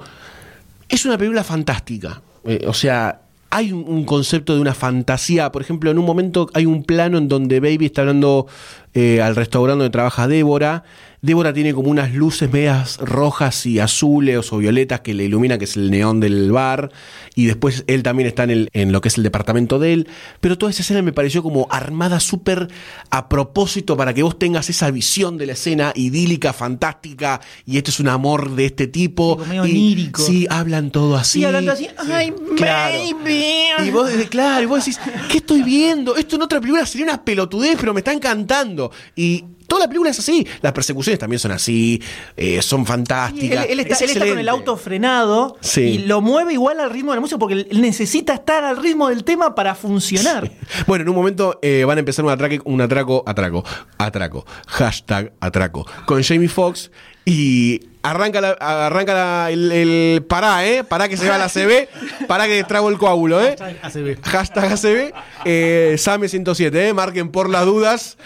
es 0.89 1.07
una 1.07 1.17
película 1.17 1.43
fantástica. 1.45 2.21
Eh, 2.45 2.65
o 2.67 2.75
sea, 2.75 3.23
hay 3.51 3.73
un, 3.73 3.85
un 3.87 4.05
concepto 4.05 4.55
de 4.55 4.61
una 4.61 4.75
fantasía. 4.75 5.51
Por 5.53 5.63
ejemplo, 5.63 5.91
en 5.91 5.99
un 5.99 6.05
momento 6.05 6.49
hay 6.55 6.67
un 6.67 6.85
plano 6.85 7.19
en 7.19 7.29
donde 7.29 7.61
Baby 7.61 7.87
está 7.87 8.03
hablando 8.03 8.47
eh, 8.95 9.23
al 9.23 9.37
restaurante 9.37 9.79
donde 9.79 9.91
trabaja 9.91 10.29
Débora. 10.29 10.85
Débora 11.25 11.53
tiene 11.53 11.73
como 11.73 11.89
unas 11.89 12.13
luces 12.13 12.51
medias 12.53 12.99
rojas 12.99 13.65
y 13.65 13.79
azules 13.79 14.53
o 14.53 14.59
violetas 14.59 15.03
que 15.03 15.15
le 15.15 15.23
iluminan, 15.23 15.57
que 15.57 15.67
es 15.67 15.77
el 15.77 15.89
neón 15.89 16.19
del 16.19 16.51
bar. 16.51 16.91
Y 17.37 17.47
después 17.47 17.85
él 17.87 18.03
también 18.03 18.27
está 18.27 18.43
en, 18.43 18.51
el, 18.51 18.69
en 18.73 18.91
lo 18.91 19.01
que 19.01 19.07
es 19.07 19.17
el 19.19 19.23
departamento 19.23 19.79
de 19.79 19.93
él. 19.93 20.09
Pero 20.41 20.59
toda 20.59 20.71
esa 20.73 20.83
escena 20.83 21.01
me 21.01 21.13
pareció 21.13 21.41
como 21.45 21.69
armada 21.71 22.19
súper 22.19 22.67
a 23.11 23.29
propósito 23.29 23.97
para 23.97 24.13
que 24.15 24.25
vos 24.25 24.37
tengas 24.37 24.69
esa 24.69 24.91
visión 24.91 25.39
de 25.39 25.47
la 25.47 25.53
escena 25.53 25.93
idílica, 25.95 26.53
fantástica. 26.53 27.41
Y 27.67 27.77
esto 27.77 27.93
es 27.93 28.01
un 28.01 28.09
amor 28.09 28.57
de 28.57 28.67
este 28.67 28.89
tipo. 28.89 29.37
Como 29.37 29.47
medio 29.49 29.65
y, 29.65 29.71
onírico. 29.71 30.23
Sí, 30.23 30.49
hablan 30.51 30.91
todo 30.91 31.15
así. 31.15 31.39
Sí, 31.39 31.45
hablando 31.45 31.71
así, 31.71 31.87
ay, 32.11 32.35
Claro. 32.57 32.99
baby. 32.99 33.45
Y 33.87 33.91
vos, 33.93 34.09
desde- 34.09 34.27
claro, 34.29 34.65
y 34.65 34.67
vos 34.67 34.85
decís, 34.85 34.99
¿qué 35.31 35.39
estoy 35.39 35.63
viendo? 35.63 36.17
Esto 36.17 36.35
en 36.35 36.43
otra 36.43 36.61
película 36.61 36.85
sería 36.85 37.07
una 37.07 37.25
pelotudez, 37.25 37.77
pero 37.79 37.95
me 37.95 38.01
está 38.01 38.13
encantando. 38.13 38.91
Y 39.15 39.45
toda 39.67 39.81
la 39.83 39.87
película 39.89 40.11
es 40.11 40.19
así. 40.19 40.47
Las 40.61 40.73
persecuciones 40.73 41.19
también 41.19 41.39
son 41.41 41.53
así, 41.53 42.03
eh, 42.37 42.61
son 42.63 42.81
él, 42.81 42.87
fantásticas. 42.87 43.67
él 43.69 43.81
está, 43.81 43.95
Es 43.95 44.03
él 44.03 44.11
está 44.11 44.27
con 44.27 44.39
el 44.39 44.49
auto 44.49 44.77
frenado 44.77 45.57
Sí. 45.61 45.81
y 45.83 45.99
lo 45.99 46.21
mueve 46.21 46.53
igual 46.53 46.81
al 46.81 46.91
ritmo 46.91 47.13
de 47.13 47.17
la 47.17 47.21
música 47.21 47.39
porque 47.39 47.67
él 47.71 47.81
necesita 47.81 48.35
estar 48.35 48.65
al 48.65 48.77
ritmo 48.77 49.09
del 49.09 49.25
tema 49.25 49.55
para 49.55 49.75
funcionar. 49.75 50.51
Bueno, 50.87 51.03
en 51.03 51.09
un 51.09 51.17
momento 51.17 51.59
eh, 51.63 51.85
van 51.87 51.99
a 51.99 52.01
empezar 52.01 52.25
un, 52.25 52.31
atraque, 52.31 52.61
un 52.65 52.81
atraco, 52.81 53.23
atraco, 53.27 53.65
atraco, 53.99 54.45
hashtag 54.67 55.33
atraco, 55.41 55.87
con 56.07 56.23
Jamie 56.23 56.49
Foxx 56.49 56.91
y 57.25 57.81
arranca, 58.03 58.41
la- 58.41 58.51
arranca 58.87 59.15
la- 59.15 59.51
el, 59.51 59.71
el 59.71 60.25
pará, 60.25 60.67
¿eh? 60.67 60.83
Pará 60.83 61.09
que 61.09 61.17
se 61.17 61.29
va 61.29 61.39
la 61.39 61.49
CB, 61.49 61.89
pará 62.27 62.47
que 62.47 62.65
trago 62.65 62.89
el 62.89 62.99
coágulo, 62.99 63.41
¿eh? 63.41 63.55
ACB. 63.83 64.21
Hashtag 64.25 64.73
ACB, 64.73 65.13
eh, 65.45 65.95
Same107, 65.99 66.75
¿eh? 66.75 66.93
Marquen 66.95 67.31
por 67.31 67.49
las 67.49 67.65
dudas. 67.65 68.19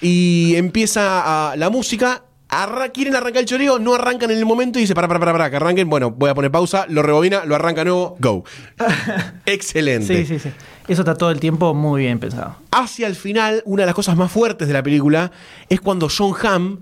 Y 0.00 0.54
empieza 0.56 1.50
a- 1.50 1.56
la 1.56 1.70
música. 1.70 2.22
arra- 2.50 2.88
quieren 2.88 3.14
arrancar 3.14 3.40
el 3.40 3.44
choreo, 3.46 3.78
no 3.78 3.94
arrancan 3.94 4.30
en 4.30 4.38
el 4.38 4.46
momento 4.46 4.78
y 4.78 4.82
dice, 4.82 4.94
para, 4.94 5.06
para, 5.06 5.20
para, 5.20 5.32
para, 5.32 5.50
que 5.50 5.56
arranquen. 5.56 5.90
Bueno, 5.90 6.10
voy 6.12 6.30
a 6.30 6.34
poner 6.34 6.50
pausa, 6.50 6.86
lo 6.88 7.02
rebobina, 7.02 7.44
lo 7.44 7.54
arranca 7.54 7.84
nuevo, 7.84 8.16
go. 8.20 8.42
Excelente. 9.44 10.06
Sí, 10.24 10.24
sí, 10.26 10.38
sí. 10.38 10.50
Eso 10.88 11.02
está 11.02 11.14
todo 11.14 11.30
el 11.30 11.40
tiempo 11.40 11.74
muy 11.74 12.02
bien 12.04 12.18
pensado. 12.18 12.56
Hacia 12.70 13.06
el 13.06 13.16
final, 13.16 13.62
una 13.66 13.82
de 13.82 13.86
las 13.86 13.94
cosas 13.94 14.16
más 14.16 14.32
fuertes 14.32 14.66
de 14.66 14.72
la 14.74 14.82
película 14.82 15.30
es 15.68 15.80
cuando 15.82 16.08
John 16.08 16.32
Hamm 16.42 16.80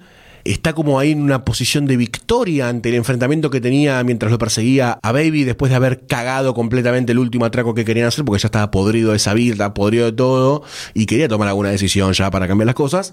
está 0.51 0.75
como 0.75 0.99
ahí 0.99 1.13
en 1.13 1.23
una 1.23 1.45
posición 1.45 1.87
de 1.87 1.97
victoria 1.97 2.69
ante 2.69 2.89
el 2.89 2.95
enfrentamiento 2.95 3.51
que 3.51 3.61
tenía 3.61 4.03
mientras 4.05 4.31
lo 4.33 4.39
perseguía 4.39 4.99
a 5.03 5.13
Baby 5.13 5.45
después 5.45 5.71
de 5.71 5.77
haber 5.77 6.07
cagado 6.07 6.55
completamente 6.55 7.13
el 7.13 7.19
último 7.19 7.45
atraco 7.45 7.75
que 7.75 7.85
querían 7.85 8.07
hacer 8.07 8.25
porque 8.25 8.43
ya 8.43 8.49
estaba 8.49 8.71
podrido 8.71 9.11
de 9.11 9.17
esa 9.17 9.35
vida, 9.35 9.75
podrido 9.75 10.07
de 10.07 10.13
todo 10.13 10.63
y 10.95 11.07
quería 11.07 11.29
tomar 11.29 11.49
alguna 11.49 11.71
decisión 11.71 12.13
ya 12.13 12.31
para 12.31 12.49
cambiar 12.49 12.67
las 12.67 12.75
cosas. 12.75 13.13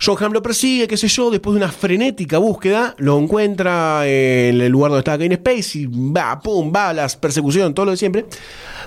John 0.00 0.16
Hamm 0.20 0.32
lo 0.32 0.42
persigue, 0.42 0.86
qué 0.86 0.96
sé 0.96 1.08
yo, 1.08 1.28
después 1.28 1.54
de 1.54 1.58
una 1.58 1.72
frenética 1.72 2.38
búsqueda, 2.38 2.94
lo 2.98 3.18
encuentra 3.18 4.06
en 4.06 4.60
el 4.60 4.70
lugar 4.70 4.92
donde 4.92 5.00
estaba 5.00 5.18
Kane 5.18 5.34
Space 5.34 5.78
y 5.78 5.86
va, 5.86 6.38
pum, 6.40 6.72
va, 6.74 6.92
las 6.92 7.16
persecuciones, 7.16 7.74
todo 7.74 7.86
lo 7.86 7.90
de 7.90 7.96
siempre. 7.96 8.24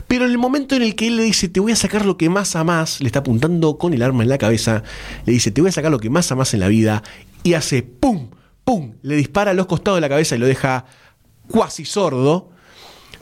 Pero 0.08 0.24
en 0.24 0.32
el 0.32 0.38
momento 0.38 0.76
en 0.76 0.84
el 0.84 0.96
que 0.96 1.08
él 1.08 1.18
le 1.18 1.24
dice, 1.24 1.50
te 1.50 1.60
voy 1.60 1.74
a 1.74 1.76
sacar 1.76 2.06
lo 2.06 2.16
que 2.16 2.30
más 2.30 2.56
amás, 2.56 3.02
le 3.02 3.08
está 3.08 3.20
apuntando 3.20 3.78
con 3.78 3.94
el 3.94 4.04
arma 4.04 4.24
en 4.24 4.30
la 4.30 4.38
cabeza, 4.38 4.84
le 5.26 5.34
dice, 5.34 5.52
te 5.52 5.60
voy 5.60 5.70
a 5.70 5.74
sacar 5.74 5.92
lo 5.92 6.00
que 6.00 6.10
más 6.10 6.32
amás 6.32 6.54
en 6.54 6.62
la 6.62 6.70
vida, 6.70 7.04
y 7.44 7.54
hace 7.54 7.84
pum, 7.84 8.30
pum, 8.64 8.94
le 9.02 9.16
dispara 9.16 9.52
a 9.52 9.54
los 9.54 9.66
costados 9.68 9.98
de 9.98 10.02
la 10.02 10.10
cabeza 10.10 10.36
y 10.36 10.40
lo 10.40 10.46
deja 10.48 10.86
cuasi 11.50 11.86
sordo. 11.86 12.50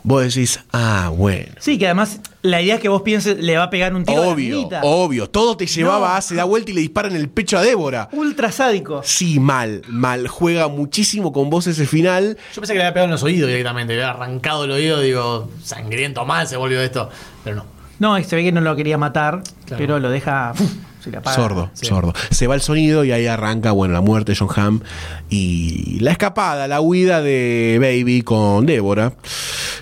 Vos 0.02 0.24
decís, 0.34 0.62
ah, 0.72 1.12
bueno. 1.14 1.52
Sí, 1.60 1.78
que 1.78 1.86
además 1.86 2.22
la 2.42 2.62
idea 2.62 2.76
es 2.76 2.82
que 2.82 2.88
vos 2.88 3.02
pienses 3.02 3.38
le 3.38 3.58
va 3.58 3.64
a 3.64 3.70
pegar 3.70 3.94
un 3.94 4.06
tiro 4.06 4.22
a 4.22 4.26
la 4.28 4.32
Obvio, 4.32 4.56
minita. 4.58 4.80
obvio. 4.84 5.30
Todo 5.30 5.58
te 5.58 5.66
llevaba 5.68 6.08
No. 6.10 6.16
a 6.16 6.22
se 6.22 6.36
da 6.36 6.46
vuelta 6.46 6.72
y 6.72 6.74
le 6.74 6.80
dispara 6.82 7.10
en 7.10 7.18
el 7.18 7.28
pecho 7.28 7.58
a 7.58 7.62
Débora. 7.64 8.08
Ultra 8.14 8.50
sádico. 8.50 9.02
Sí, 9.04 9.42
mal, 9.42 9.82
mal. 9.90 10.30
Juega 10.30 10.70
muchísimo 10.70 11.34
con 11.34 11.50
vos 11.50 11.68
ese 11.68 11.86
final. 11.86 12.38
Yo 12.56 12.62
pensé 12.62 12.74
que 12.74 12.78
le 12.80 12.86
había 12.86 12.94
pegado 12.94 13.06
en 13.08 13.12
los 13.12 13.24
oídos 13.24 13.50
directamente, 13.50 13.94
le 13.94 14.02
había 14.04 14.14
arrancado 14.16 14.64
el 14.64 14.72
oído, 14.72 15.02
digo, 15.02 15.50
sangriento 15.64 16.26
mal 16.26 16.48
se 16.48 16.56
volvió 16.56 16.82
esto. 16.82 17.10
Pero 17.44 17.58
no. 17.58 17.66
No, 18.00 18.24
se 18.24 18.38
ve 18.38 18.44
que 18.46 18.54
no 18.54 18.62
lo 18.62 18.78
quería 18.78 18.98
matar, 18.98 19.44
Claro. 19.66 19.78
pero 19.78 20.00
lo 20.00 20.10
deja. 20.10 20.54
¡Fum! 21.00 21.04
se 21.04 21.12
le 21.12 21.18
apaga. 21.18 21.36
sordo, 21.36 21.70
sí. 21.74 21.86
sordo. 21.86 22.14
Se 22.32 22.48
va 22.48 22.56
el 22.56 22.62
sonido 22.62 23.04
y 23.04 23.12
ahí 23.12 23.26
arranca, 23.28 23.72
bueno, 23.72 23.94
la 23.94 24.02
muerte 24.02 24.34
de 24.34 24.38
John 24.38 24.50
Hamm 24.56 24.82
y 25.30 26.00
la 26.00 26.12
escapada, 26.12 26.68
la 26.68 26.82
huida 26.82 27.22
de 27.22 27.78
Baby 27.80 28.22
con 28.22 28.66
Débora, 28.66 29.14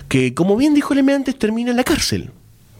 que 0.08 0.34
como 0.34 0.56
bien 0.56 0.74
dijo 0.74 0.94
Leme 0.94 1.12
antes, 1.14 1.38
termina 1.38 1.70
en 1.70 1.76
la 1.76 1.84
cárcel. 1.84 2.30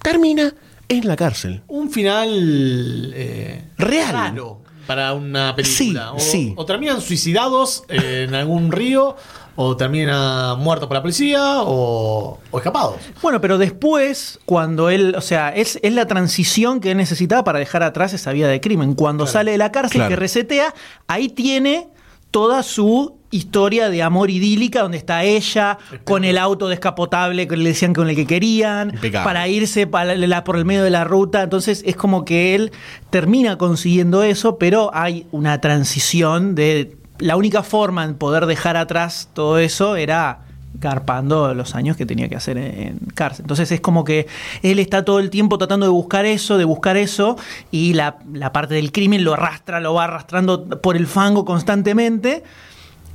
Termina 0.02 0.54
en 0.88 1.06
la 1.06 1.16
cárcel. 1.16 1.62
Un 1.68 1.90
final 1.90 3.12
eh, 3.14 3.64
Real. 3.76 4.12
raro 4.12 4.62
para 4.86 5.12
una 5.12 5.54
película. 5.54 6.12
Sí, 6.16 6.16
o, 6.16 6.18
sí. 6.18 6.54
o 6.56 6.64
terminan 6.64 7.00
suicidados 7.02 7.84
eh, 7.90 8.24
en 8.26 8.34
algún 8.34 8.72
río, 8.72 9.16
o 9.60 9.76
terminan 9.76 10.56
muertos 10.60 10.86
por 10.86 10.94
la 10.96 11.02
policía, 11.02 11.62
o, 11.62 12.38
o 12.52 12.58
escapados. 12.58 12.94
Bueno, 13.20 13.40
pero 13.40 13.58
después, 13.58 14.38
cuando 14.44 14.88
él, 14.88 15.16
o 15.16 15.20
sea, 15.20 15.48
es, 15.48 15.80
es 15.82 15.92
la 15.92 16.06
transición 16.06 16.78
que 16.78 16.92
él 16.92 16.96
necesitaba 16.96 17.42
para 17.42 17.58
dejar 17.58 17.82
atrás 17.82 18.12
esa 18.12 18.30
vida 18.32 18.46
de 18.46 18.60
crimen. 18.60 18.94
Cuando 18.94 19.26
sale 19.26 19.50
de 19.50 19.58
la 19.58 19.72
cárcel, 19.72 19.98
Claro. 19.98 20.10
que 20.10 20.16
resetea, 20.16 20.72
ahí 21.08 21.28
tiene 21.28 21.88
toda 22.30 22.62
su 22.62 23.16
historia 23.32 23.90
de 23.90 24.00
amor 24.02 24.30
idílica, 24.30 24.82
donde 24.82 24.96
está 24.98 25.24
ella 25.24 25.78
con 26.04 26.24
el 26.24 26.38
auto 26.38 26.68
descapotable 26.68 27.48
que 27.48 27.56
le 27.56 27.70
decían 27.70 27.94
con 27.94 28.08
el 28.08 28.14
que 28.14 28.26
querían, 28.26 28.90
Impecable. 28.94 29.24
para 29.24 29.48
irse 29.48 29.88
para 29.88 30.14
la- 30.14 30.44
por 30.44 30.56
el 30.56 30.64
medio 30.66 30.84
de 30.84 30.90
la 30.90 31.02
ruta. 31.02 31.42
Entonces 31.42 31.82
es 31.84 31.96
como 31.96 32.24
que 32.24 32.54
él 32.54 32.70
termina 33.10 33.58
consiguiendo 33.58 34.22
eso, 34.22 34.56
pero 34.56 34.90
hay 34.94 35.26
una 35.32 35.60
transición 35.60 36.54
de... 36.54 36.96
La 37.18 37.36
única 37.36 37.62
forma 37.62 38.04
en 38.04 38.14
poder 38.14 38.46
dejar 38.46 38.76
atrás 38.76 39.28
todo 39.32 39.58
eso 39.58 39.96
era 39.96 40.40
garpando 40.74 41.54
los 41.54 41.74
años 41.74 41.96
que 41.96 42.06
tenía 42.06 42.28
que 42.28 42.36
hacer 42.36 42.56
en, 42.58 42.98
cárcel. 43.14 43.44
Entonces 43.44 43.72
es 43.72 43.80
como 43.80 44.04
que 44.04 44.26
él 44.62 44.78
está 44.78 45.04
todo 45.04 45.18
el 45.18 45.30
tiempo 45.30 45.58
tratando 45.58 45.86
de 45.86 45.90
buscar 45.90 46.24
eso, 46.24 46.58
de 46.58 46.64
buscar 46.64 46.96
eso, 46.96 47.36
y 47.70 47.94
la, 47.94 48.18
parte 48.52 48.74
del 48.74 48.92
crimen 48.92 49.24
lo 49.24 49.34
arrastra, 49.34 49.80
lo 49.80 49.94
va 49.94 50.04
arrastrando 50.04 50.68
por 50.80 50.96
el 50.96 51.06
fango 51.06 51.44
constantemente. 51.44 52.42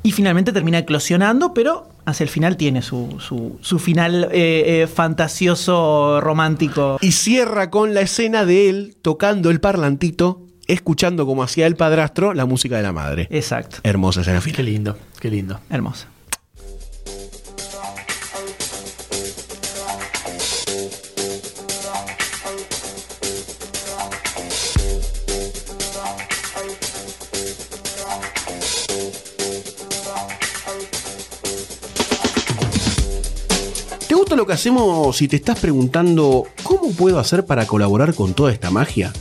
y 0.06 0.12
finalmente 0.12 0.52
termina 0.52 0.80
eclosionando, 0.80 1.54
pero 1.54 1.88
hacia 2.06 2.26
el 2.26 2.30
final 2.30 2.58
tiene 2.58 2.82
su 2.82 3.80
final 3.80 4.28
eh, 4.34 4.82
eh, 4.84 4.88
fantasioso, 4.88 6.20
romántico. 6.20 6.98
Y 7.00 7.14
cierra 7.14 7.70
con 7.70 7.94
la 7.94 8.02
escena 8.02 8.46
de 8.46 8.70
él 8.70 8.98
tocando 9.02 9.50
el 9.50 9.62
parlantito, 9.62 10.43
escuchando 10.68 11.26
como 11.26 11.44
hacía 11.44 11.68
el 11.68 11.76
padrastro 11.76 12.34
la 12.34 12.46
música 12.46 12.78
de 12.78 12.84
la 12.84 12.92
madre. 12.92 13.28
Exacto, 13.30 13.78
Hermosa 13.84 14.22
escena 14.22 14.40
Qué 14.40 14.52
final. 14.52 14.66
lindo, 14.66 14.98
qué 15.20 15.30
lindo. 15.30 15.60
hermoso. 15.70 16.08
¿Te 34.08 34.16
gusta 34.16 34.36
lo 34.36 34.46
que 34.46 34.54
hacemos 34.54 35.16
si 35.18 35.28
te 35.28 35.38
estás 35.38 35.60
preguntando 35.60 36.46
cómo 36.64 36.92
puedo 36.92 37.20
hacer 37.20 37.46
para 37.46 37.66
colaborar 37.66 38.14
con 38.14 38.34
toda 38.34 38.52
esta 38.52 38.70
magia? 38.70 39.12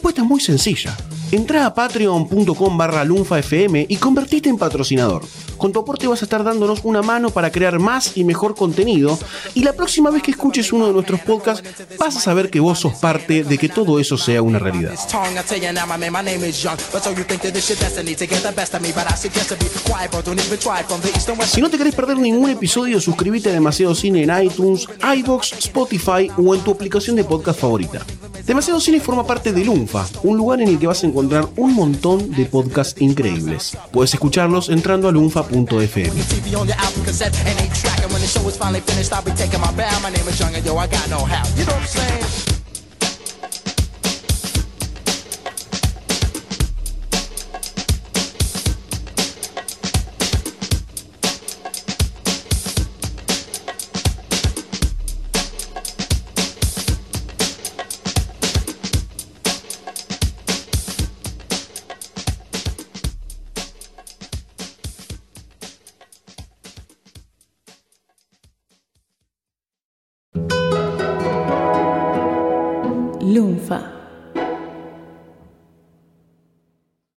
La 0.00 0.02
respuesta 0.02 0.22
es 0.22 0.28
muy 0.28 0.40
sencilla. 0.40 0.96
Entra 1.30 1.66
a 1.66 1.74
patreon.com 1.74 2.78
barra 2.78 3.04
lunfafm 3.04 3.84
y 3.86 3.96
convertite 3.98 4.48
en 4.48 4.56
patrocinador. 4.56 5.22
Con 5.58 5.72
tu 5.72 5.80
aporte 5.80 6.06
vas 6.06 6.22
a 6.22 6.24
estar 6.24 6.42
dándonos 6.42 6.80
una 6.84 7.02
mano 7.02 7.28
para 7.28 7.52
crear 7.52 7.78
más 7.78 8.16
y 8.16 8.24
mejor 8.24 8.54
contenido 8.54 9.18
y 9.52 9.62
la 9.62 9.74
próxima 9.74 10.10
vez 10.10 10.22
que 10.22 10.30
escuches 10.30 10.72
uno 10.72 10.86
de 10.86 10.94
nuestros 10.94 11.20
podcasts 11.20 11.62
vas 11.98 12.16
a 12.16 12.20
saber 12.20 12.48
que 12.48 12.60
vos 12.60 12.78
sos 12.78 12.94
parte 12.94 13.44
de 13.44 13.58
que 13.58 13.68
todo 13.68 14.00
eso 14.00 14.16
sea 14.16 14.40
una 14.40 14.58
realidad. 14.58 14.94
Si 21.46 21.60
no 21.60 21.68
te 21.68 21.76
querés 21.76 21.94
perder 21.94 22.16
ningún 22.16 22.48
episodio, 22.48 23.02
suscríbete 23.02 23.50
a 23.50 23.52
Demasiado 23.52 23.94
Cine 23.94 24.22
en 24.22 24.44
iTunes, 24.46 24.88
iBox, 25.14 25.52
Spotify 25.58 26.30
o 26.38 26.54
en 26.54 26.62
tu 26.62 26.70
aplicación 26.70 27.16
de 27.16 27.24
podcast 27.24 27.60
favorita. 27.60 28.00
Demasiado 28.46 28.80
Cine 28.80 29.00
forma 29.00 29.26
parte 29.26 29.52
de 29.52 29.64
Lunfa, 29.64 30.06
un 30.22 30.36
lugar 30.36 30.60
en 30.60 30.68
el 30.68 30.78
que 30.78 30.86
vas 30.86 31.02
a 31.04 31.06
encontrar 31.06 31.48
un 31.56 31.74
montón 31.74 32.30
de 32.32 32.46
podcasts 32.46 33.00
increíbles. 33.00 33.76
Puedes 33.92 34.14
escucharlos 34.14 34.68
entrando 34.68 35.08
a 35.08 35.12
lunfa.fm. 35.12 36.10